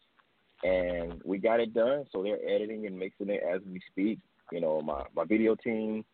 [0.66, 2.04] and we got it done.
[2.12, 4.18] So they're editing and mixing it as we speak.
[4.52, 6.04] You know, my my video team,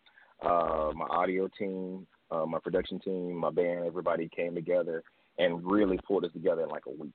[0.43, 5.03] uh, my audio team, uh, my production team, my band, everybody came together
[5.39, 7.15] and really pulled us together in like a week,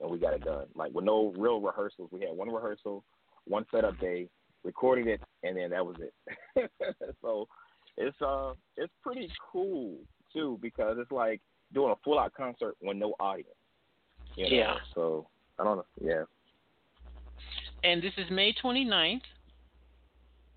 [0.00, 0.66] and we got it done.
[0.74, 2.10] Like with no real rehearsals.
[2.12, 3.04] We had one rehearsal,
[3.46, 4.28] one setup day,
[4.64, 6.70] recording it, and then that was it.
[7.22, 7.48] so
[7.96, 9.98] it's uh it's pretty cool
[10.32, 11.40] too because it's like
[11.74, 13.48] doing a full out concert with no audience.
[14.36, 14.56] You know?
[14.56, 14.74] Yeah.
[14.94, 15.26] So
[15.58, 15.86] I don't know.
[16.00, 16.22] Yeah.
[17.84, 19.22] And this is May 29th.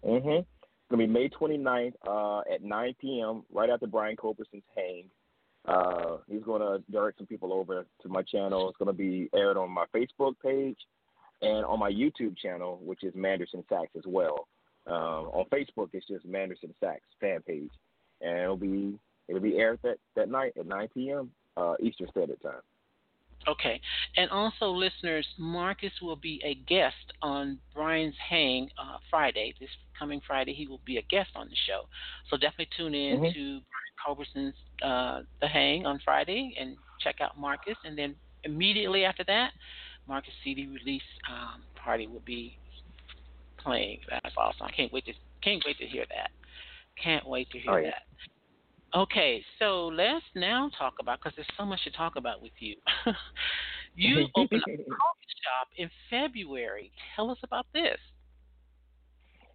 [0.05, 0.29] Mm-hmm.
[0.29, 3.43] It's gonna be May 29th uh, at 9 p.m.
[3.51, 5.05] right after Brian Culbertson's hang.
[5.67, 8.69] Uh, he's gonna direct some people over to my channel.
[8.69, 10.77] It's gonna be aired on my Facebook page
[11.41, 14.47] and on my YouTube channel, which is Manderson Sax as well.
[14.85, 17.71] Um, on Facebook, it's just Manderson Sax fan page,
[18.21, 21.31] and it'll be it'll be aired that that night at 9 p.m.
[21.57, 22.61] Uh, Eastern Standard Time.
[23.47, 23.79] Okay.
[24.17, 29.53] And also, listeners, Marcus will be a guest on Brian's Hang uh, Friday.
[29.59, 31.81] This coming Friday, he will be a guest on the show.
[32.29, 33.33] So definitely tune in Mhm.
[33.33, 37.77] to Brian Culbertson's uh, The Hang on Friday and check out Marcus.
[37.83, 39.51] And then immediately after that,
[40.07, 42.57] Marcus CD release um, party will be
[43.57, 43.99] playing.
[44.09, 44.65] That's awesome.
[44.67, 46.31] I can't wait to can't wait to hear that.
[47.01, 47.91] Can't wait to hear Oh, yeah.
[47.91, 48.03] that.
[48.95, 52.77] Okay, so let's now talk about because there's so much to talk about with you.
[53.95, 56.91] you opened a coffee shop in February.
[57.13, 57.97] Tell us about this.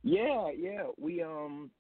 [0.03, 0.83] Yeah, yeah.
[0.99, 1.71] We um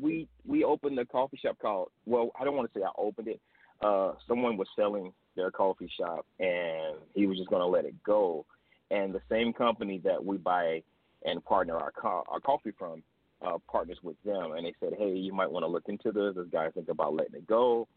[0.00, 3.28] we we opened a coffee shop called well, I don't want to say I opened
[3.28, 3.40] it.
[3.84, 8.46] Uh someone was selling their coffee shop and he was just gonna let it go.
[8.90, 10.82] And the same company that we buy
[11.26, 13.02] and partner our co- our coffee from
[13.44, 16.34] uh partners with them and they said, Hey, you might want to look into this.
[16.34, 17.88] This guy think about letting it go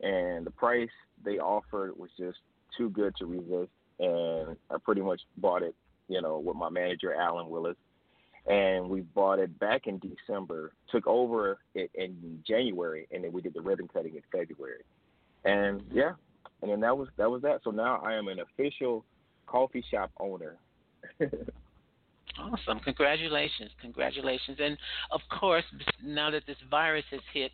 [0.00, 0.90] and the price
[1.24, 2.38] they offered was just
[2.76, 5.74] too good to resist and I pretty much bought it,
[6.08, 7.76] you know, with my manager Alan Willis
[8.46, 10.72] and we bought it back in December.
[10.90, 14.82] Took over it in January, and then we did the ribbon cutting in February.
[15.44, 16.12] And yeah,
[16.62, 17.60] and then that was that was that.
[17.64, 19.04] So now I am an official
[19.46, 20.56] coffee shop owner.
[22.44, 22.78] Awesome.
[22.80, 23.70] Congratulations.
[23.80, 24.58] Congratulations.
[24.60, 24.76] And
[25.10, 25.64] of course,
[26.02, 27.52] now that this virus has hit,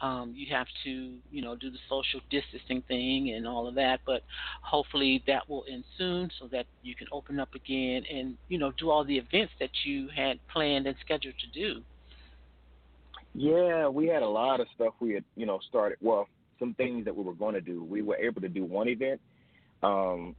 [0.00, 4.00] um, you have to, you know, do the social distancing thing and all of that.
[4.06, 4.22] But
[4.62, 8.72] hopefully that will end soon so that you can open up again and, you know,
[8.78, 11.82] do all the events that you had planned and scheduled to do.
[13.34, 15.98] Yeah, we had a lot of stuff we had, you know, started.
[16.00, 16.26] Well,
[16.58, 17.84] some things that we were going to do.
[17.84, 19.20] We were able to do one event.
[19.82, 20.34] Um,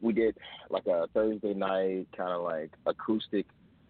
[0.00, 0.36] we did
[0.70, 3.46] like a Thursday night kind of like acoustic,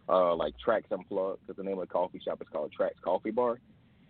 [0.09, 3.31] uh, like Trax Unplugged, because the name of the coffee shop is called Trax Coffee
[3.31, 3.61] Bar.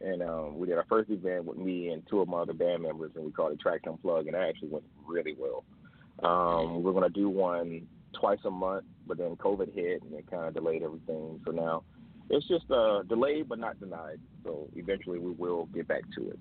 [0.01, 2.83] And um, we did our first event with me and two of my other band
[2.83, 5.65] members, and we called it Trax Unplugged, and it actually went really well.
[6.23, 10.31] Um, we're going to do one twice a month, but then COVID hit and it
[10.31, 11.41] kind of delayed everything.
[11.45, 11.85] So now
[12.31, 14.21] it's just uh, delayed but not denied.
[14.45, 16.39] So eventually we will get back to it.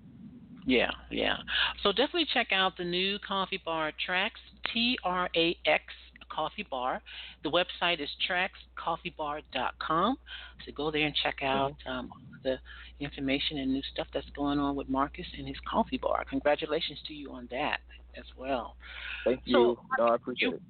[0.68, 1.38] Yeah, yeah.
[1.82, 4.32] So definitely check out the new coffee bar Trax,
[4.74, 5.84] T R A X
[6.30, 7.01] Coffee Bar.
[7.43, 10.18] The website is traxcoffeebar.com.
[10.65, 12.11] So go there and check out um,
[12.43, 12.57] the
[12.99, 16.26] information and new stuff that's going on with Marcus and his coffee bar.
[16.30, 17.80] Congratulations to you on that
[18.18, 18.76] as well.
[19.24, 19.78] Thank So, you.
[19.97, 20.61] no, I appreciate it.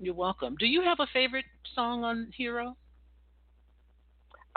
[0.00, 0.56] You're welcome.
[0.58, 2.76] Do you have a favorite song on Hero?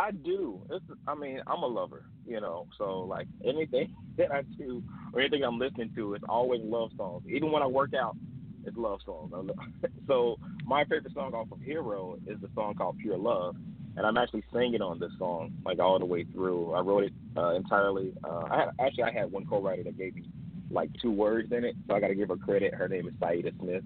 [0.04, 0.60] I do.
[0.70, 2.68] It's, I mean, I'm a lover, you know.
[2.78, 4.84] So like anything that I do
[5.14, 7.24] or anything I'm listening to, it's always love songs.
[7.30, 8.18] Even when I work out,
[8.66, 9.32] it's love songs.
[10.08, 13.56] so my favorite song off of Hero is the song called Pure Love,
[13.95, 16.74] and I'm actually singing on this song like all the way through.
[16.74, 18.14] I wrote it uh, entirely.
[18.26, 20.24] Uh, I had actually I had one co-writer that gave me
[20.70, 22.74] like two words in it, so I got to give her credit.
[22.74, 23.84] Her name is Saida Smith.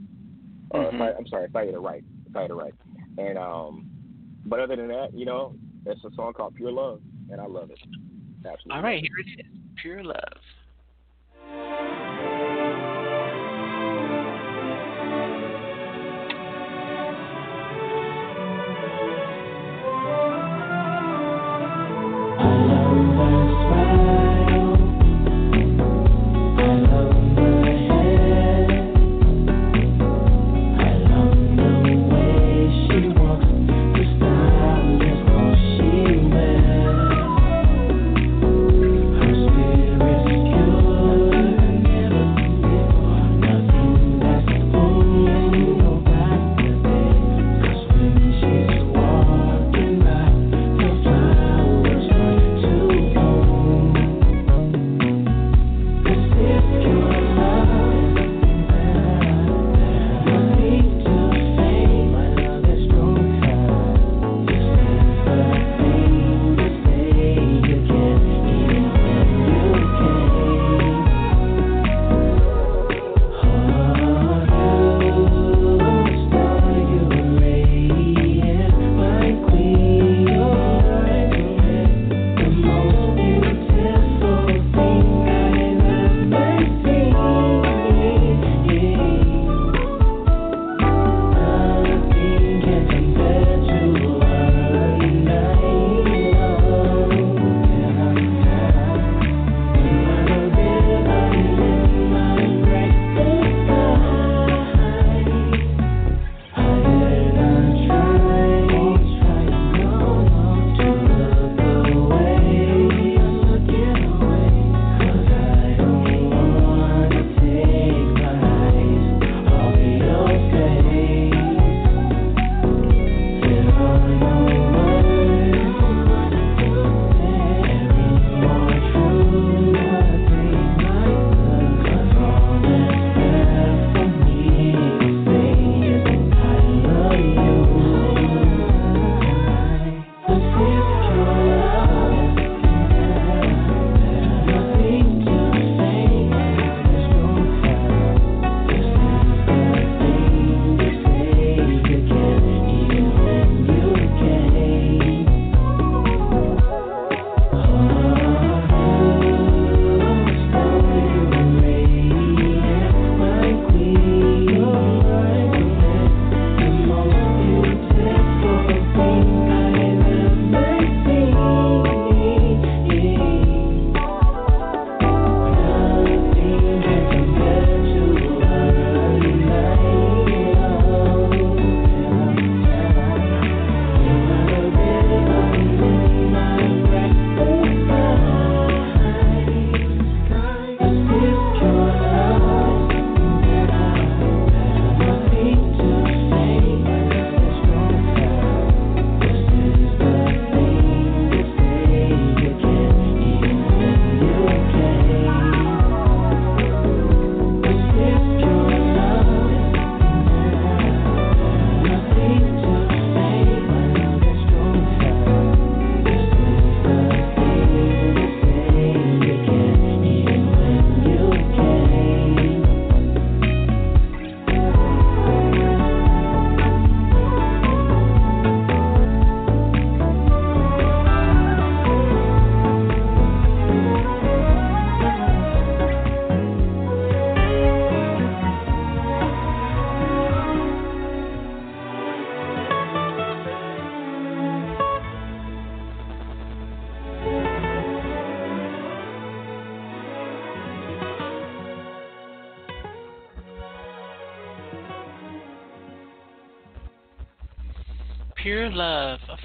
[0.74, 1.02] Uh, mm-hmm.
[1.02, 2.04] I'm sorry, Saida Wright.
[2.34, 2.74] Saida Wright.
[3.20, 3.90] And um,
[4.46, 5.56] but other than that, you know,
[5.90, 7.80] it's a song called Pure Love, and I love it.
[8.46, 8.72] Absolutely.
[8.72, 9.46] All right, here it is,
[9.82, 12.17] Pure Love.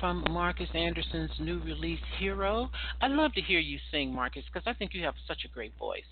[0.03, 2.69] From Marcus Anderson's new release, Hero.
[3.01, 5.73] I'd love to hear you sing, Marcus, because I think you have such a great
[5.79, 6.03] voice.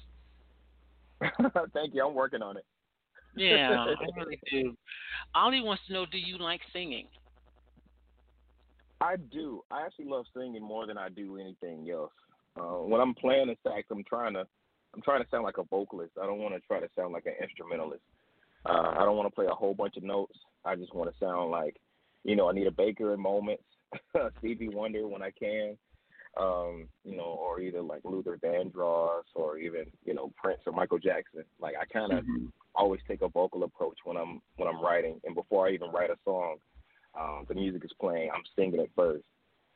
[1.75, 2.07] Thank you.
[2.07, 2.65] I'm working on it.
[3.35, 4.77] yeah, I really do.
[5.35, 7.09] Ollie wants to know do you like singing?
[9.01, 9.65] I do.
[9.73, 12.13] I actually love singing more than I do anything else.
[12.57, 14.47] Uh, when I'm playing the sax, I'm trying to
[14.95, 16.13] I'm trying to sound like a vocalist.
[16.23, 18.03] I don't want to try to sound like an instrumentalist.
[18.65, 20.39] Uh, I don't want to play a whole bunch of notes.
[20.65, 21.75] I just want to sound like,
[22.23, 23.65] you know, Anita Baker in moments,
[24.39, 25.77] Stevie Wonder when I can,
[26.39, 30.99] um, you know, or either like Luther Vandross or even you know Prince or Michael
[30.99, 31.45] Jackson.
[31.61, 32.53] Like I kind of Mhm.
[32.75, 36.11] always take a vocal approach when I'm when I'm writing, and before I even write
[36.11, 36.59] a song,
[37.19, 39.25] um, the music is playing, I'm singing it first.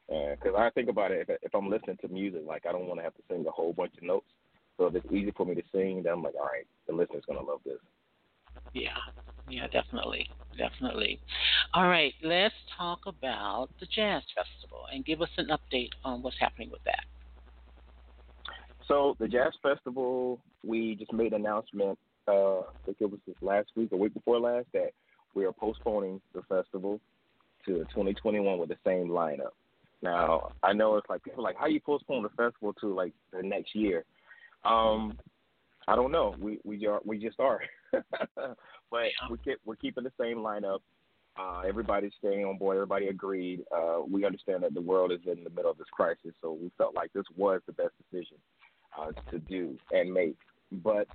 [0.06, 3.00] Because I think about it, if, if I'm listening to music, like I don't want
[3.00, 4.28] to have to sing a whole bunch of notes.
[4.76, 7.24] So if it's easy for me to sing, then I'm like, all right, the listener's
[7.26, 7.78] gonna love this.
[8.72, 8.98] Yeah,
[9.48, 10.26] yeah, definitely,
[10.56, 11.20] definitely.
[11.74, 16.38] All right, let's talk about the Jazz Festival and give us an update on what's
[16.38, 17.04] happening with that.
[18.88, 21.98] So the Jazz Festival, we just made an announcement.
[22.26, 24.90] Uh, I think it was last week or week before last that
[25.34, 27.00] we are postponing the festival
[27.66, 29.52] to 2021 with the same lineup.
[30.02, 33.42] Now I know it's like people like how you postpone the festival to like the
[33.42, 34.04] next year.
[34.64, 35.18] Um,
[35.88, 36.34] I don't know.
[36.38, 37.60] We we are we just are,
[38.90, 40.80] but we keep, we're keeping the same lineup.
[41.36, 42.76] Uh, everybody's staying on board.
[42.76, 43.62] Everybody agreed.
[43.74, 46.70] Uh, we understand that the world is in the middle of this crisis, so we
[46.78, 48.36] felt like this was the best decision
[48.96, 50.36] uh, to do and make.
[50.70, 51.08] But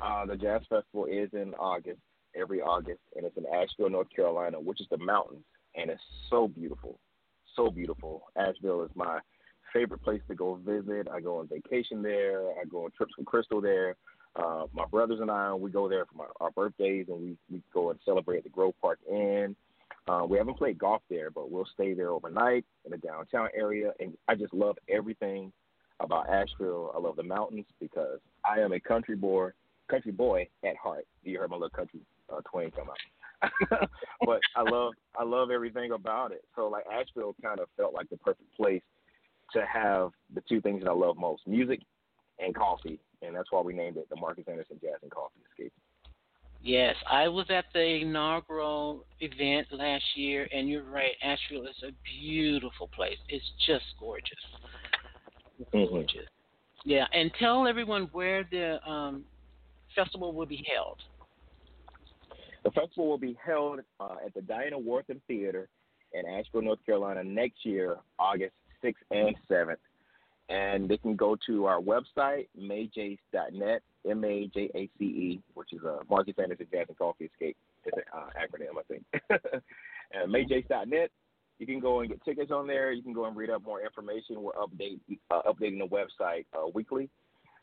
[0.00, 1.98] uh, the Jazz Festival is in August,
[2.40, 5.44] every August, and it's in Asheville, North Carolina, which is the mountains,
[5.74, 7.00] and it's so beautiful,
[7.56, 8.24] so beautiful.
[8.36, 9.18] Asheville is my
[9.72, 11.08] favorite place to go visit.
[11.12, 12.50] I go on vacation there.
[12.50, 13.96] I go on trips with Crystal there.
[14.34, 17.62] Uh, my brothers and I, we go there for my, our birthdays, and we, we
[17.72, 19.54] go and celebrate at the Grove Park Inn.
[20.08, 23.92] Uh, we haven't played golf there, but we'll stay there overnight in the downtown area.
[24.00, 25.52] And I just love everything
[26.00, 26.92] about Asheville.
[26.94, 29.50] I love the mountains because I am a country boy,
[29.88, 31.06] country boy at heart.
[31.22, 32.00] You heard my little country
[32.32, 32.98] uh, twang come out.
[34.24, 36.44] but I love I love everything about it.
[36.54, 38.82] So like Asheville kind of felt like the perfect place
[39.52, 41.80] to have the two things that I love most: music
[42.38, 43.00] and coffee.
[43.22, 45.72] And that's why we named it the Marcus Anderson Jazz and Coffee Escape.
[46.64, 51.12] Yes, I was at the inaugural event last year, and you're right.
[51.22, 53.18] Asheville is a beautiful place.
[53.28, 54.38] It's just gorgeous.
[55.72, 55.88] Mhm.
[55.88, 56.28] gorgeous.
[56.84, 59.24] Yeah, and tell everyone where the um,
[59.94, 60.98] festival will be held.
[62.62, 65.68] The festival will be held uh, at the Diana Wortham Theater
[66.12, 68.54] in Asheville, North Carolina next year, August
[68.84, 69.76] 6th and 7th.
[70.48, 75.72] And they can go to our website, majace.net, M A J A C E, which
[75.72, 77.56] is a Marcus Anderson Jazz and Coffee Escape.
[77.86, 79.04] An uh, acronym, I think.
[80.12, 81.10] and majace.net.
[81.58, 82.92] You can go and get tickets on there.
[82.92, 84.42] You can go and read up more information.
[84.42, 84.98] We're update,
[85.30, 87.08] uh, updating the website uh, weekly,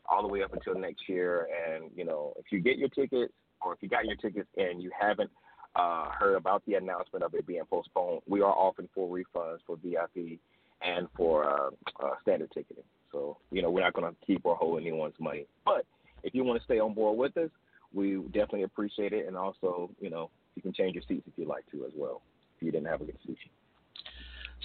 [0.08, 1.48] all the way up until next year.
[1.66, 4.82] And you know, if you get your tickets, or if you got your tickets and
[4.82, 5.30] you haven't
[5.76, 9.76] uh, heard about the announcement of it being postponed, we are offering full refunds for
[9.76, 10.38] VIP
[10.82, 11.70] and for uh,
[12.02, 12.84] uh, standard ticketing.
[13.12, 15.46] So you know, we're not going to keep or hold anyone's money.
[15.64, 15.84] But
[16.22, 17.50] if you want to stay on board with us,
[17.92, 19.26] we definitely appreciate it.
[19.26, 22.22] And also, you know, you can change your seats if you'd like to as well.
[22.56, 23.38] If you didn't have a good seat.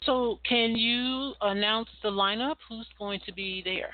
[0.05, 2.57] So, can you announce the lineup?
[2.68, 3.91] Who's going to be there?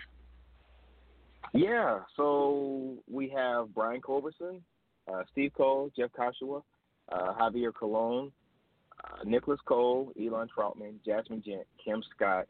[1.53, 4.61] Yeah, so we have Brian Culbertson,
[5.11, 6.63] uh, Steve Cole, Jeff Kashiwa,
[7.11, 8.32] uh, Javier Colon,
[9.04, 12.47] uh, Nicholas Cole, Elan Trotman, Jazmin Ghent, Kim Scott,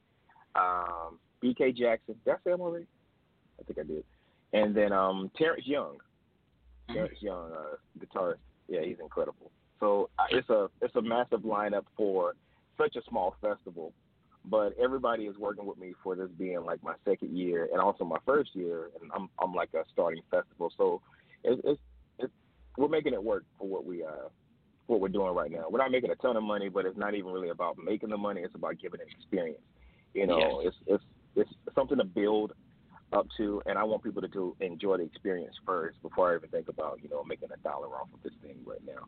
[0.56, 2.16] um, BK Jackson.
[2.26, 2.88] Did I say him already?
[3.60, 4.04] I think I did.
[4.54, 5.98] And then um, Terrence Young.
[6.92, 8.38] Terrence Young, uh, guitarist.
[8.68, 9.52] Yeah, he's incredible.
[9.80, 12.36] So uh, it's a it's a massive lineup for
[12.78, 13.94] such a small festival
[14.46, 18.04] but everybody is working with me for this being like my second year and also
[18.04, 21.02] my first year, and I'm I'm like a starting festival, so
[21.44, 21.80] it's it's,
[22.20, 22.34] it's
[22.78, 24.30] we're making it work for what we uh
[24.88, 25.66] what we're doing right now.
[25.70, 28.18] We're not making a ton of money, but it's not even really about making the
[28.18, 28.42] money.
[28.42, 29.62] It's about giving an experience.
[30.14, 30.74] You know, Yes.
[30.88, 31.02] it's
[31.36, 32.54] it's it's something to build
[33.14, 36.50] up to, and I want people to do enjoy the experience first before I even
[36.50, 39.06] think about you know making a dollar off of this thing right now.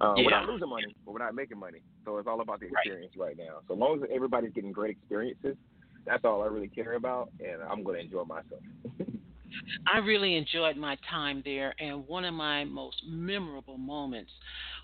[0.00, 1.78] Uh, We're not losing money, but we're not making money.
[2.04, 2.74] So it's all about the Right.
[2.84, 3.60] experience right, now.
[3.68, 5.56] So long as everybody's getting great experiences,
[6.06, 8.62] that's all I really care about, and I'm going to enjoy myself.
[9.86, 14.30] I really enjoyed my time there, and one of my most memorable moments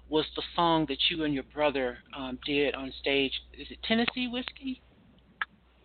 [0.09, 3.33] was the song that you and your brother um, did on stage.
[3.59, 4.83] Is it Tennessee Whiskey?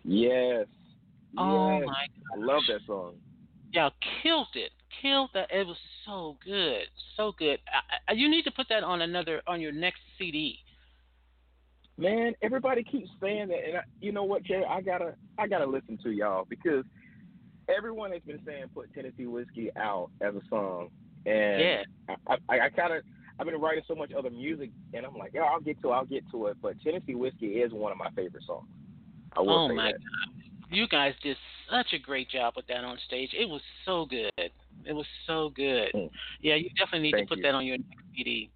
[0.04, 0.66] yes.
[1.36, 1.86] Oh yes.
[1.86, 2.06] my!
[2.32, 3.14] I love that song.
[3.72, 3.90] Y'all
[4.22, 4.70] killed it,
[5.02, 5.50] killed that.
[5.50, 6.84] It was so good,
[7.16, 7.58] so good.
[7.66, 10.60] I, I, you need to put that on another on your next CD.
[11.96, 14.62] Man, everybody keeps saying that, and I, you know what, Jay?
[14.68, 16.84] I gotta, I gotta listen to y'all because
[17.68, 20.90] everyone has been saying put Tennessee whiskey out as a song,
[21.24, 21.82] and Yeah.
[22.28, 23.04] I, I, I kind of,
[23.38, 25.92] I've been writing so much other music, and I'm like, yeah, I'll get to it,
[25.92, 26.56] I'll get to it.
[26.62, 28.68] But Tennessee Whiskey is one of my favorite songs.
[29.36, 29.98] I will oh say my that.
[29.98, 30.44] God.
[30.70, 31.36] You guys did
[31.70, 33.30] such a great job with that on stage.
[33.38, 34.32] It was so good.
[34.36, 35.90] It was so good.
[35.94, 36.10] Mm.
[36.40, 37.42] Yeah, you definitely need Thank to put you.
[37.44, 38.50] that on your next CD.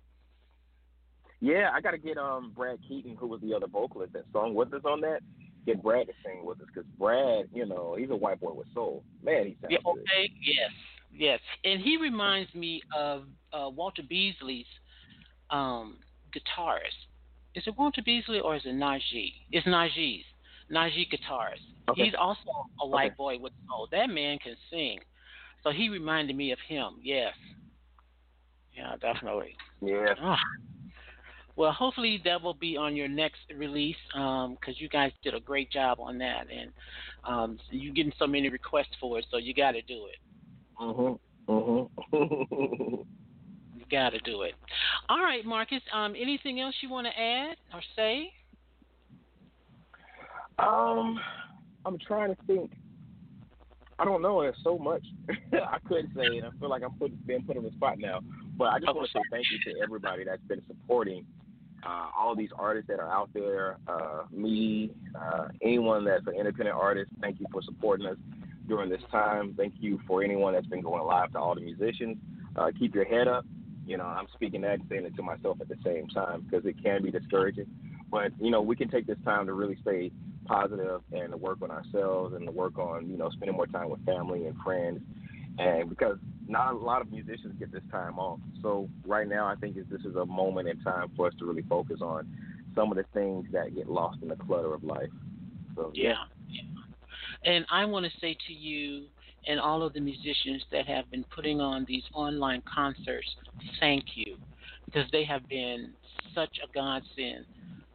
[1.41, 4.55] Yeah, I got to get um Brad Keaton, who was the other vocalist that sung
[4.55, 5.21] with us on that.
[5.67, 8.67] Get Brad to sing with us because Brad, you know, he's a white boy with
[8.75, 9.05] soul.
[9.23, 10.01] Man, he sounds Yeah, good.
[10.01, 10.71] okay, yes,
[11.13, 11.41] yes.
[11.65, 14.67] And he reminds me of uh, Walter Beasley's
[15.51, 15.99] um,
[16.35, 17.07] guitarist.
[17.55, 19.33] Is it Walter Beasley or is it Najee?
[19.51, 20.25] It's Najee's.
[20.71, 21.65] Najee guitarist.
[21.89, 22.05] Okay.
[22.05, 22.41] He's also
[22.83, 23.15] a white Okay.
[23.17, 23.89] boy with soul.
[23.91, 24.99] That man can sing.
[25.65, 27.35] So he reminded me of him, yes.
[28.77, 29.57] Yeah, definitely.
[29.81, 30.15] Yeah.
[30.21, 30.39] Ah.
[31.57, 35.73] Well, hopefully that will be on your next release because you guys did a great
[35.73, 36.71] job on that, and
[37.25, 40.19] um, you're getting so many requests for it, so you got to do it.
[40.81, 41.19] Mhm.
[41.49, 41.89] Mhm.
[43.75, 44.55] You got to do it.
[45.09, 45.81] All right, Marcus.
[45.93, 48.33] Um, anything else you want to add or say?
[50.59, 51.19] um,
[51.85, 52.73] I'm trying to think.
[54.01, 54.43] I don't know.
[54.43, 55.05] There's so much
[55.53, 58.21] I could say, and I feel like I'm put, being put on the spot now.
[58.57, 61.25] But I just want to say thank you to everybody that's been supporting
[61.87, 63.79] uh, all these artists that are out there.
[63.87, 67.11] Uh, me, uh, anyone that's an independent artist.
[67.21, 68.17] Thank you for supporting us
[68.69, 69.55] during this time.
[69.57, 72.19] Thank you for anyone that's been going live to all the musicians.
[72.55, 73.45] Uh, keep your head up.
[73.87, 76.83] You know, I'm speaking that saying it to myself at the same time because it
[76.83, 77.67] can be discouraging.
[78.11, 80.11] But you know, we can take this time to really stay
[80.45, 83.91] positive and to work on ourselves and to work on you know spending more time
[83.91, 85.01] with family and friends.
[85.59, 89.55] And because not a lot of musicians get this time off, so right now I
[89.57, 92.29] think this is a moment in time for us to really focus on
[92.75, 95.11] some of the things that get lost in the clutter of life.
[95.75, 96.15] So Yeah.
[97.45, 99.07] And I want to say to you
[99.47, 103.27] and all of the musicians that have been putting on these online concerts,
[103.81, 104.37] thank you,
[104.87, 105.93] because they have been
[106.35, 107.45] such a godsend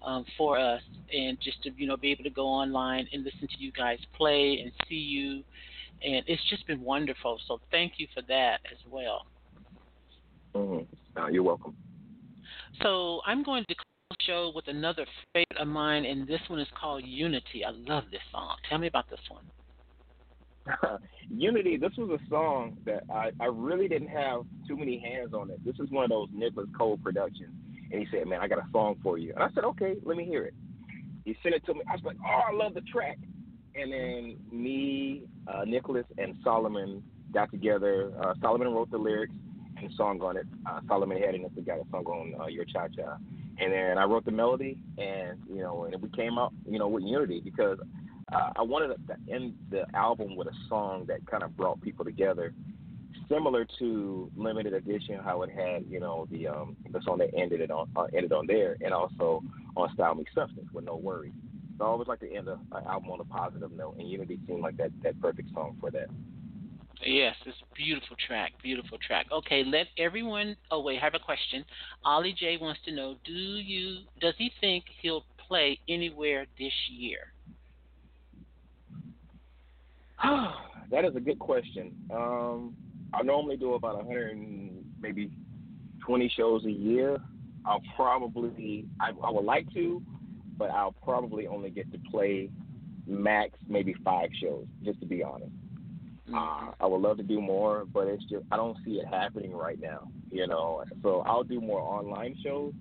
[0.05, 0.81] um, for us,
[1.13, 3.99] and just to you know be able to go online and listen to you guys
[4.15, 5.43] play and see you,
[6.03, 7.39] and it's just been wonderful.
[7.47, 9.25] So thank you for that as well.
[10.55, 10.87] mhm.
[11.17, 11.75] Uh, you're welcome.
[12.81, 13.75] So I'm going to
[14.25, 17.63] show with another favorite of mine, and this one is called Unity.
[17.65, 18.55] I love this song.
[18.69, 19.43] Tell me about this one.
[21.29, 25.49] Unity, this was a song that I, I really didn't have too many hands on
[25.49, 25.63] it.
[25.65, 27.53] This is one of those Nicholas Cole productions.
[27.91, 29.33] And he said, Man, I got a song for you.
[29.33, 30.53] And I said, Okay, let me hear it.
[31.25, 31.81] He sent it to me.
[31.87, 33.17] I was like, Oh, I love the track.
[33.75, 37.03] And then me, uh, Nicholas, and Solomon
[37.33, 38.11] got together.
[38.23, 39.33] Uh, Solomon wrote the lyrics
[39.77, 40.45] and song on it.
[40.69, 43.17] Uh, Solomon had it, and we got a song on uh, Your Cha Cha.
[43.63, 46.89] And then I wrote the melody, and you know, and we came out, you know,
[46.89, 47.77] with Unity because
[48.33, 52.03] uh, I wanted to end the album with a song that kind of brought people
[52.03, 52.53] together,
[53.29, 57.61] similar to Limited Edition, how it had you know the um, the song that ended
[57.61, 59.41] it on uh, ended on there, and also
[59.77, 61.31] on Style Meets Substance with No Worries.
[61.77, 64.61] So I always like to end an album on a positive note, and Unity seemed
[64.61, 66.09] like that that perfect song for that.
[67.05, 69.27] Yes, it's a beautiful track, beautiful track.
[69.31, 70.55] Okay, let everyone.
[70.71, 71.65] Oh wait, I have a question.
[72.05, 73.99] Ollie J wants to know: Do you?
[74.21, 77.33] Does he think he'll play anywhere this year?
[80.91, 81.93] that is a good question.
[82.11, 82.75] Um,
[83.13, 85.29] I normally do about 100 and maybe
[86.05, 87.17] 20 shows a year.
[87.65, 90.01] I'll probably, I, I would like to,
[90.57, 92.49] but I'll probably only get to play
[93.05, 95.51] max maybe five shows, just to be honest.
[96.33, 99.53] Uh, I would love to do more, but it's just I don't see it happening
[99.53, 100.09] right now.
[100.31, 102.73] You know, so I'll do more online shows.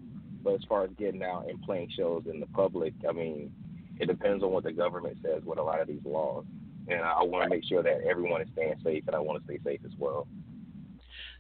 [0.43, 3.53] But as far as getting out and playing shows in the public, I mean,
[4.01, 6.45] it depends on what the government says with a lot of these laws.
[6.89, 9.45] And I want to make sure that everyone is staying safe, and I want to
[9.45, 10.27] stay safe as well.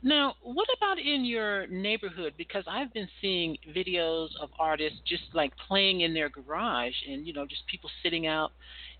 [0.05, 2.35] Now, what about in your neighborhood?
[2.37, 7.33] Because I've been seeing videos of artists just like playing in their garage, and you
[7.33, 8.53] know, just people sitting out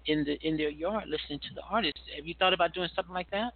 [0.07, 2.01] in the in their yard listening to the artists.
[2.17, 3.53] Have you thought about doing something like that?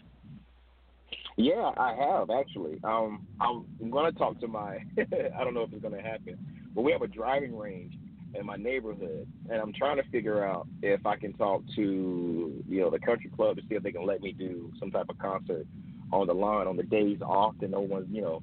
[1.36, 2.80] Yeah, I have actually.
[2.82, 4.78] Um, I'm going to talk to my.
[4.98, 6.36] I don't know if it's going to happen,
[6.74, 7.94] but we have a driving range
[8.34, 12.80] in my neighborhood, and I'm trying to figure out if I can talk to you
[12.80, 15.18] know the country club to see if they can let me do some type of
[15.18, 15.66] concert
[16.12, 18.42] on the lawn on the days off that no one's you know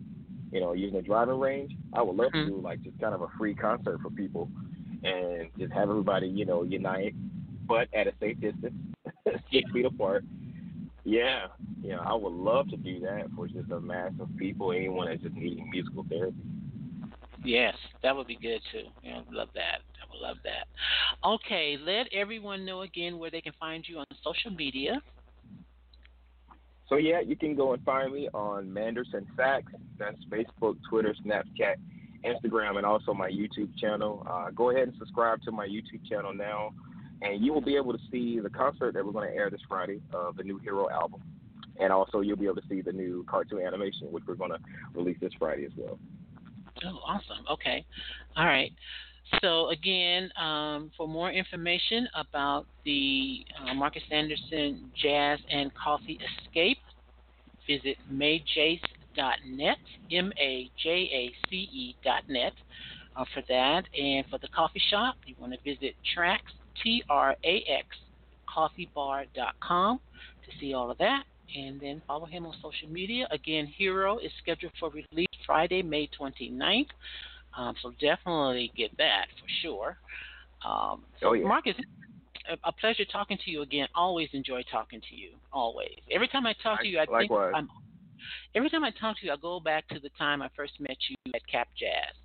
[0.52, 1.72] you know using the driving range.
[1.94, 2.46] I would love Mhm.
[2.46, 4.50] to do like just kind of a free concert for people,
[5.04, 7.16] and just have everybody you know unite,
[7.68, 8.74] but at a safe distance,
[9.52, 10.24] six feet apart.
[11.06, 11.48] Yeah,
[11.82, 15.08] you know, I would love to do that for just a mass of people, anyone
[15.08, 16.38] that's just needing musical therapy.
[17.44, 18.84] Yes, that would be good too.
[19.04, 19.80] Yeah, I love that.
[20.02, 20.68] I would love that.
[21.28, 25.02] Okay, let everyone know again where they can find you on social media.
[26.88, 29.72] so yeah, you can go and find me on Manderson Sax.
[30.00, 31.76] That's Facebook, Twitter, Snapchat,
[32.24, 34.26] Instagram, and also my YouTube channel.
[34.30, 36.74] Uh, go ahead and subscribe to my YouTube channel now,
[37.24, 39.62] and you will be able to see the concert that we're going to air this
[39.68, 41.22] Friday of the new Hero album.
[41.80, 44.60] And also, you'll be able to see the new cartoon animation, which we're going to
[44.94, 45.98] release this Friday as well.
[46.86, 47.46] Oh, awesome.
[47.50, 47.84] Okay.
[48.38, 48.72] All right.
[49.42, 56.78] So, again, um, for more information about the uh, Marcus Anderson Jazz and Coffee Escape,
[57.66, 59.78] visit majace.net,
[60.12, 62.54] M A J A C E dot net
[63.16, 63.84] uh, for that.
[63.98, 66.40] And for the coffee shop, you want to visit Trax,
[66.82, 67.88] T R A X,
[68.48, 70.00] coffeebar.com
[70.46, 71.24] to see all of that.
[71.56, 73.28] And then follow him on social media.
[73.32, 76.88] Again, Hero is scheduled for release Friday, May 29th.
[77.56, 79.98] Um, so definitely get that for sure.
[80.66, 81.48] Um, so Oh, yeah.
[81.48, 81.76] Marcus,
[82.50, 83.88] a- a pleasure talking to you again.
[83.94, 85.34] Always enjoy talking to you.
[85.52, 86.00] Always.
[86.10, 87.54] Every time I talk to you, I think Likewise.
[87.56, 87.70] I'm.
[88.56, 90.98] Every time I talk to you, I go back to the time I first met
[91.10, 92.16] you at Cap Jazz.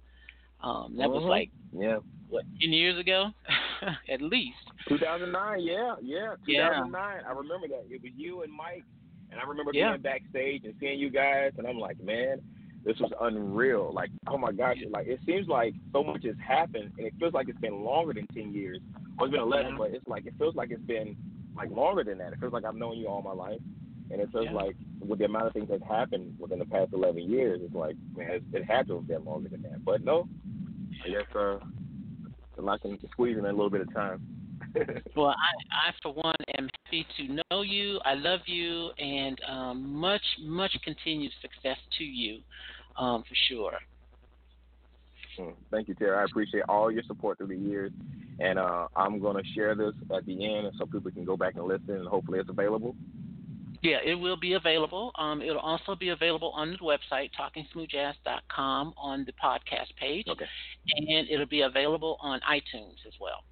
[0.60, 1.28] Um, that was Mhm.
[1.28, 1.98] like Yeah.
[2.28, 3.30] what ten years ago,
[4.08, 4.56] at least.
[4.88, 6.68] 2009, yeah, yeah, Yeah.
[6.68, 7.24] 2009.
[7.24, 7.84] I remember that.
[7.90, 8.84] It was you and Mike,
[9.30, 9.90] and I remember Yeah.
[9.92, 12.40] being backstage and seeing you guys, and I'm like, man,
[12.84, 13.92] this was unreal.
[13.92, 17.34] Like, oh my gosh, like it seems like so much has happened, and it feels
[17.34, 18.80] like it's been longer than 10 years.
[19.16, 19.78] Well, it's been 11, Yeah.
[19.78, 21.16] but it's like it feels like it's been
[21.56, 22.32] like longer than that.
[22.32, 23.60] It feels like I've known you all my life,
[24.10, 24.52] and it feels Yeah.
[24.52, 27.96] like with the amount of things that happened within the past 11 years, it's like
[28.16, 29.84] man, it, it had to have been longer than that.
[29.84, 30.28] But no,
[31.04, 31.58] I guess uh,
[32.68, 34.26] I can squeeze in a little bit of time.
[35.16, 38.00] Well, I, I for one am happy to know you.
[38.04, 42.40] I love you, and um, much, much continued success to you,
[42.96, 43.72] um, for sure.
[45.38, 46.16] Mm, Thank you, Terry.
[46.16, 47.92] I appreciate all your support through the years.
[48.40, 51.54] And uh, I'm going to share this at the end so people can go back
[51.56, 52.94] and listen, and hopefully it's available.
[53.82, 55.12] Yeah, it will be available.
[55.16, 60.46] Um, it'll also be available on the website, talkingsmoothjazz.com, on the podcast page, Okay.
[60.96, 63.44] and it'll be available on iTunes as well.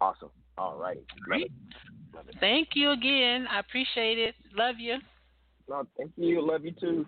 [0.00, 0.30] Awesome.
[0.58, 1.00] All righty.
[1.20, 1.50] Great.
[2.14, 2.36] Love it.
[2.40, 3.46] Thank you again.
[3.50, 4.34] I appreciate it.
[4.54, 4.98] Love you.
[5.68, 6.46] No, thank you.
[6.46, 7.06] Love you too.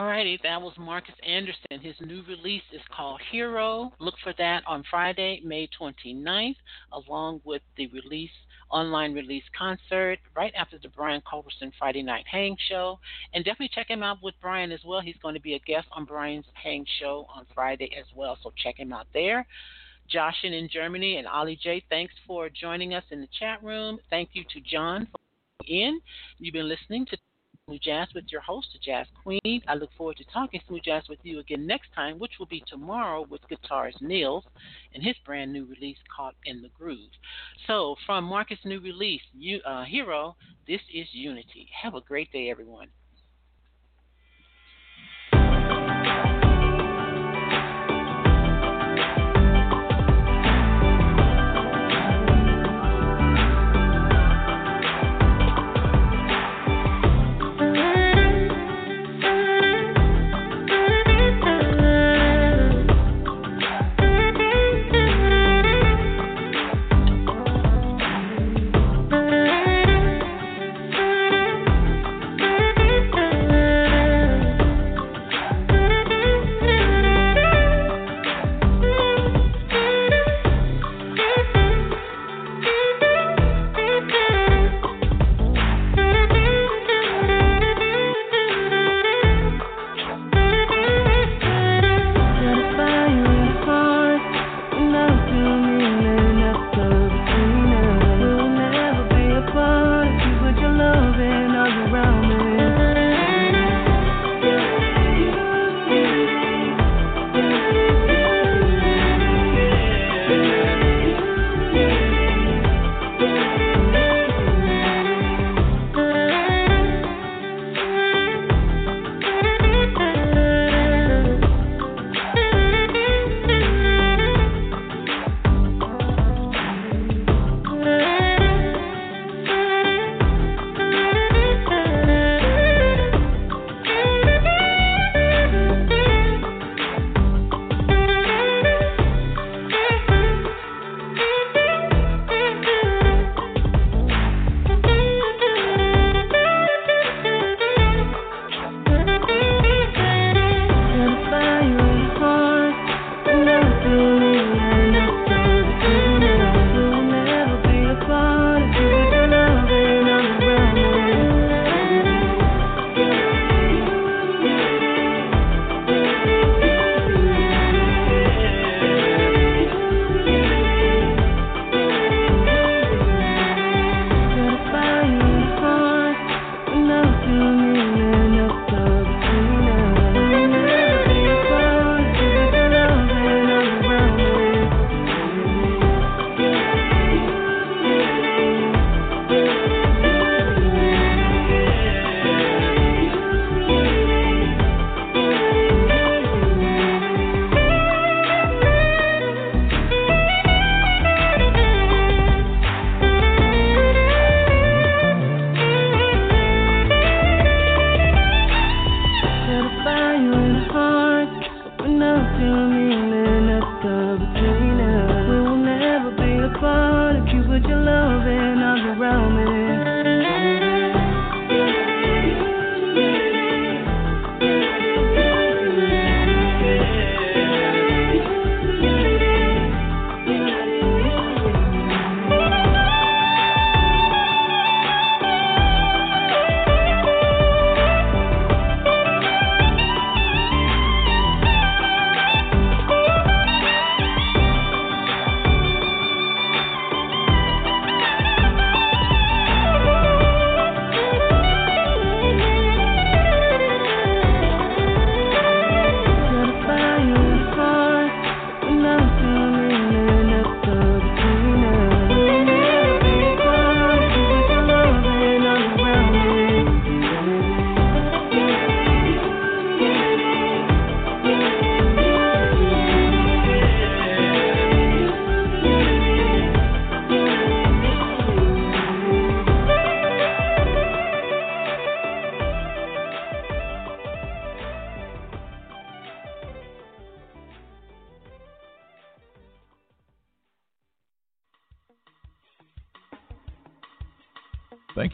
[0.00, 1.78] Alrighty, that was Marcus Anderson.
[1.80, 3.92] His new release is called Hero.
[4.00, 6.56] Look for that on Friday, May 29th,
[6.92, 8.30] along with the release
[8.72, 12.98] online release concert right after the Brian Culbertson Friday Night Hang Show.
[13.34, 15.00] And definitely check him out with Brian as well.
[15.00, 18.52] He's going to be a guest on Brian's Hang Show on Friday as well, so
[18.62, 19.46] check him out there.
[20.12, 23.98] Joshin in Germany and Ollie J, thanks for joining us in the chat room.
[24.10, 25.18] Thank you to John for
[25.66, 26.00] in.
[26.38, 27.16] You've been listening to
[27.72, 29.62] Smooth Jazz with your host, Jazz Queen.
[29.66, 32.62] I look forward to talking Smooth Jazz with you again next time, which will be
[32.66, 34.44] tomorrow with guitarist Nils
[34.92, 37.08] and his brand new release called In the Groove.
[37.66, 40.36] So, from Marcus' new release, you, uh, Hero,
[40.68, 41.70] this is Unity.
[41.82, 42.88] Have a great day, everyone.